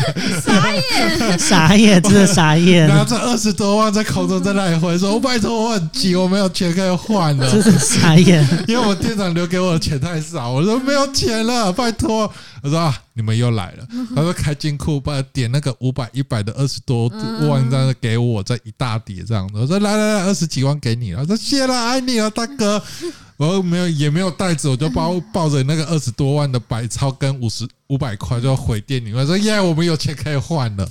[0.40, 2.86] 傻眼， 傻眼，真的傻眼。
[2.88, 8.46] 拿着二十多万在口中在那里回说，我拜托我很急，我没有钱可以换了，真是傻眼。
[8.68, 12.32] 因为我店长留给我的钱太少，我说没有钱了，拜托。
[12.62, 13.86] 我说啊，你们又来了。
[14.14, 17.08] 他说开金库，把点那个五百、一百的二十多
[17.48, 19.58] 万这样给我，这一大叠这样子。
[19.58, 21.20] 我说来来来，二十几万给你了。
[21.20, 22.82] 我说谢了，爱你了，大哥。
[23.38, 30.86] 我没有也没有袋子，我就抱抱着那个二十多万的百钞跟五十五百块就回店里面说耶，我们有钱可以换了。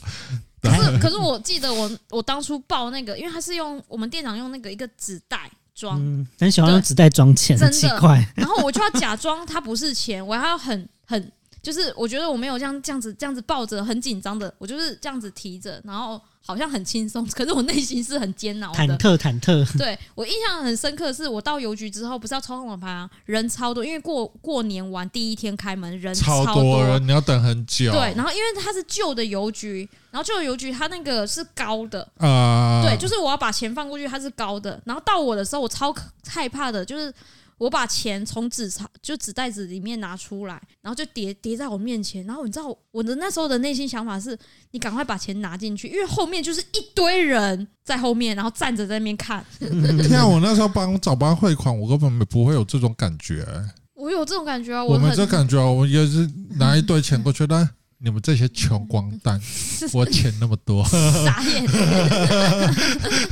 [0.59, 5.99] 可是 可是我记得我我当初报那个，因为他是用我们店长用那个一个纸袋装，
[6.39, 8.27] 很喜欢用纸袋装钱，很奇怪。
[8.35, 11.31] 然后我就要假装它不是钱，我还要很很。
[11.61, 19.77] 就是我觉得我没有这样这样子这样子抱着很紧张的，我就是这样子提着，然后好像很轻松，可是我内心是很煎熬的，忐忑忐忑。
[19.77, 27.91] 对，我印象很深刻，是我到邮局之后，不是要抽号码牌啊，人超多，因为过过年完第一天开门，人超多，超多人，你要等很久。
[27.91, 35.93] 对，然后因为它是旧的邮局，然后旧的邮局它那个是高的啊，对，就是我要把钱放过去，它是高的，然后到我的时候，我超
[36.25, 37.13] 害怕的，就是。
[37.59, 42.25] 我把钱从纸钞就纸袋子里面拿出来，然后就叠叠在我面前。
[42.25, 44.35] 然后你知道我的那时候的内心想法是：
[44.71, 49.45] 你赶快把钱拿进去，因为后面就是一堆人在后面，然后站着在那边看。
[49.59, 53.45] 天啊，我那时候帮早班汇款，我根本不会有这种感觉。
[53.93, 54.81] 我有这种感觉啊！
[54.81, 59.37] 我们这感觉啊，我也是拿一堆钱过去，但你们这些穷光蛋，
[59.91, 61.67] 我钱那么多，傻眼。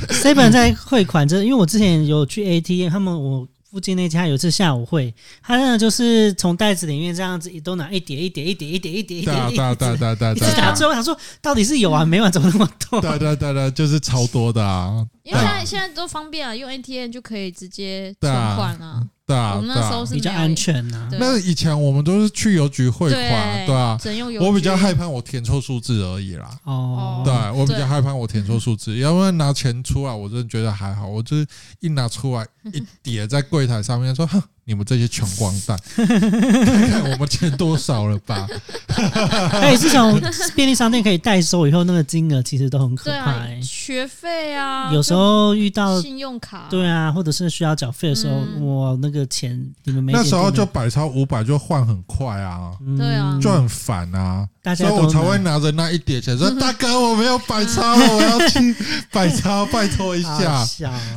[0.12, 3.48] Seven 在汇款，这因为我之前有去 ATM，他们我。
[3.70, 10.72] 附近那家有一次下午会，他那个就是从袋子里面这样子一都拿一叠一叠一叠一叠一叠一叠，对对对对对，一直打。
[10.72, 13.00] 最后想说，到底是有啊没完，怎么那么多？
[13.00, 15.06] 对对对对，就是超多的啊。
[15.22, 19.06] 因为现在现在都方便啊，用 ATM 就可以直接存款啊。
[19.28, 21.06] 对啊，我们那时候是比较安全呐。
[21.12, 23.98] 那以前我们都是去邮局汇款，对啊。
[24.40, 26.50] 我比较害怕我填错数字而已啦。
[26.64, 31.06] 哦，对，我比较害怕我填错数字，要不然拿钱出来，我真的觉得还好。
[31.06, 31.46] 我就是
[31.80, 34.42] 一拿出来一叠在柜台上面，说哼。
[34.68, 38.46] 你们这些穷光蛋， 看看我们钱多少了吧？
[39.50, 40.20] 哎，自从
[40.54, 43.32] 便利商店可以代收以后，那个金额其实都很可怕。
[43.32, 48.34] 哎，学费啊，有时候遇到信用卡，对啊，或者是需要缴费的时候，
[48.66, 54.46] 哇，那个钱你们没那时候就百超五百就换很快啊，对啊，就很烦啊。
[54.74, 58.74] 所以我才会拿着那一叠钱说：“大哥，我没有百钞，我要去
[59.12, 60.64] 百钞，拜托一下。”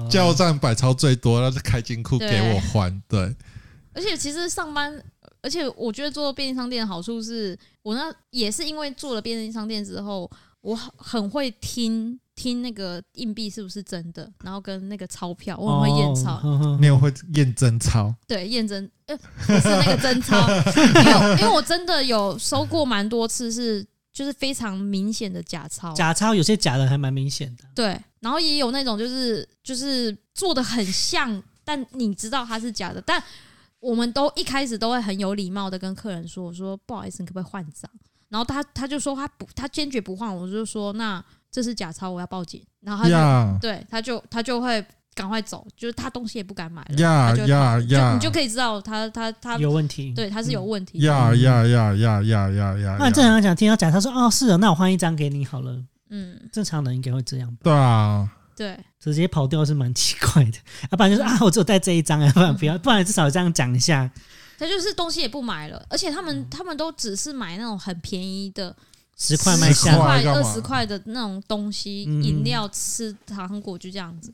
[0.09, 3.01] 加油站百钞最多，那是开金库给我还。
[3.07, 3.35] 对。
[3.93, 4.93] 而且其实上班，
[5.41, 10.29] 而且我觉得做便利商店的好处是，我那也是因为做了便利商店之后，
[10.61, 16.77] 我很会听听那个硬币是不是真的，然后跟那个钞票，我很会验钞。
[16.79, 18.13] 你有会验真钞？
[18.27, 25.93] 对，验真，呃，不是那个真钞， 因为因为我真的有收过蛮多次，是就是非常明显的假钞。
[25.93, 27.63] 假钞有些假的还蛮明显的。
[27.75, 33.21] 对，然后也有那种就是就是做的很像，但你知道它是假的，但。
[33.81, 37.89] 我们都一开始都会很有礼貌的跟客人说：“我说不好意思，你可不可以换张？”
[38.29, 40.31] 然后他他就说他不，他坚决不换。
[40.31, 43.59] 我就说：“那这是假钞，我要报警。”然后他就 Yeah.
[43.59, 44.83] 对他就他就会
[45.13, 46.95] 赶快走，就是他东西也不敢买了。
[46.95, 48.13] 呀呀呀！
[48.13, 50.99] 你就可以知道他他他有问题，对，他是有问题。
[50.99, 52.97] 呀呀呀呀呀呀呀！
[52.97, 57.59] 那正常讲，听到假钞说：“哦，是的，那我换一张给你好了。”嗯，正常人应该会这样吧？
[57.63, 58.29] 对啊。
[58.55, 60.57] 对，直接跑掉是蛮奇怪的。
[60.91, 64.09] 要不然就是啊，我只有带这一张要，不 然不要，不然至少这样讲一下。
[64.59, 68.75] 他就是东西也不买了，而且他们他们都只是买那种很便宜的，
[69.21, 74.33] 十块卖下块、二十块的那种东西，饮料、吃糖果就这样子。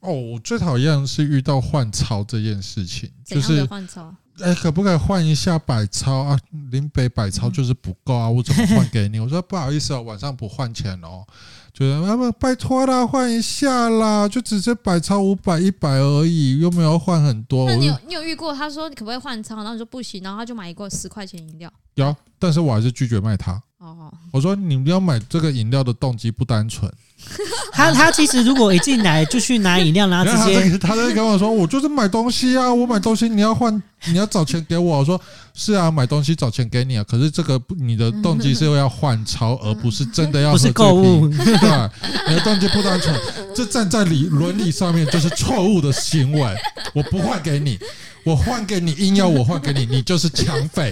[0.00, 4.12] 哦，我最讨厌是遇到换钞这件事情，就是换钞。
[4.40, 6.36] 哎，可不可以换一下百钞啊？
[6.72, 9.20] 林北百钞就是不够啊，我怎么换给你？
[9.20, 11.24] 我说不好意思哦，晚上不换钱哦。
[11.72, 17.68] 就是那么拜托啦，换一下啦，就只是百钞五百一百而已，又没有换很多。
[17.68, 18.52] 那你有你有遇过？
[18.52, 19.56] 他说你可不可以换钞？
[19.56, 21.72] 然后你说不行，然后他就买一个十块钱饮料。
[21.94, 23.60] 有，但是我还是拒绝卖他。
[23.84, 26.90] 哦，我说你们要买这个饮料的动机不单纯。
[27.72, 34.98] 他他其实如果一进来就去拿饮料，然后直接他在跟我说，我就是买东西啊，我买东西你要换，你要找钱给我。
[34.98, 35.20] 我说
[35.54, 37.04] 是啊，买东西找钱给你啊。
[37.04, 41.28] 可是这个你的动机是要换钞，而不是真的要不是购物。
[41.28, 41.90] 对，
[42.28, 43.14] 你的动机不单纯，
[43.54, 46.56] 这站在理伦理上面就是错误的行为。
[46.92, 47.78] 我不换给你。
[48.24, 50.90] 我换给你，硬要我换给你，你就是抢匪，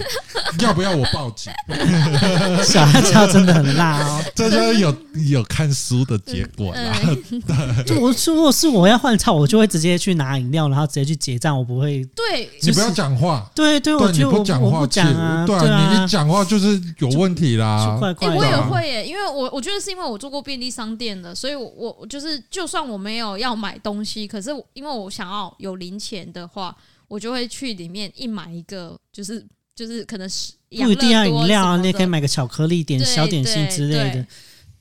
[0.59, 1.51] 要不要我报警？
[2.63, 4.95] 小阿娇真的很辣哦，这就是有
[5.31, 6.95] 有看书的结果啦。
[7.47, 12.07] 对，就我如果是我要换钞，我就会直接去拿饮料，然后直接去结账，我不会。
[12.15, 13.49] 对，你不要讲话。
[13.55, 15.45] 对对，我就不讲话，不讲啊。
[15.45, 17.99] 对啊，你一讲话就是有问题啦。
[18.19, 26.75] 哎，我也会耶，因为我我觉得是因为我做过便利商店的，所以我我就是就算我没有要买东西，可是因为我想要有零钱的话。
[27.09, 34.25] 我就会去里面一买一个，就是就是可能是不一定要饮料啊，你也可以买个巧克力点小点心之类的。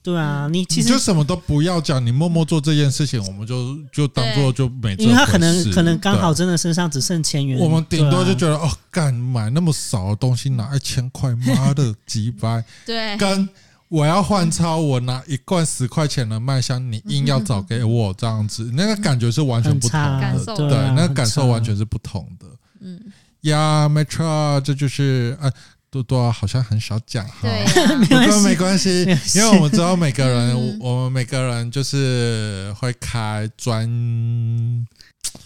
[0.02, 4.94] 对啊，你其实就什么都不要讲，你默默做这件事情，我们就就当做就没。
[4.96, 12.64] 因为他可能可能刚好真的身上只剩千元，我们顶多就觉得哦，干买那么少的东西拿一千块，妈的几百。
[12.84, 13.48] 对，跟。
[13.88, 22.46] 我要换钞，我拿一罐十块钱的麦香，你硬要找给我这样子，那个感觉是完全不同的，对，那个感受完全是不同的。
[22.80, 22.98] 嗯，
[23.42, 25.52] 呀，没错，这就是啊，
[25.92, 27.48] 多多好像很少讲哈，
[28.08, 29.02] 不过没关系，
[29.34, 33.86] 因为我们知道每个人，我们每个人就是会开专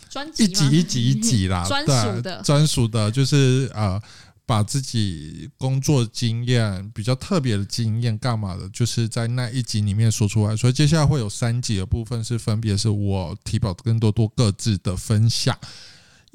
[0.08, 4.00] 专辑，一集一集一集啦，专属的，专属的，就是呃。
[4.48, 10.56] 把自己工作经验比较特别的经验干嘛的，就是在那一集里面说出来。
[10.56, 15.58] 所以接下来会有三集的部分是分别是我提宝跟多多各自的分享。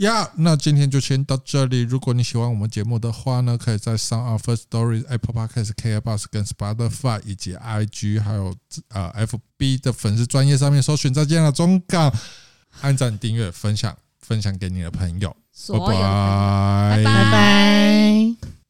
[0.02, 1.82] 呀，那今天就先到这里。
[1.82, 8.56] 如果你喜欢我们节目的话呢，可以在 SoundOn Firstory、Apple Podcasts、k b u s 跟 Spotify 以及 IG 还有
[8.90, 11.14] 呃 FB 的粉丝专业上面搜寻。
[11.14, 12.11] 再见了，中港，
[12.82, 15.36] 按赞、订阅、分享，分享给你的朋友。
[15.69, 18.60] 拜拜，拜拜。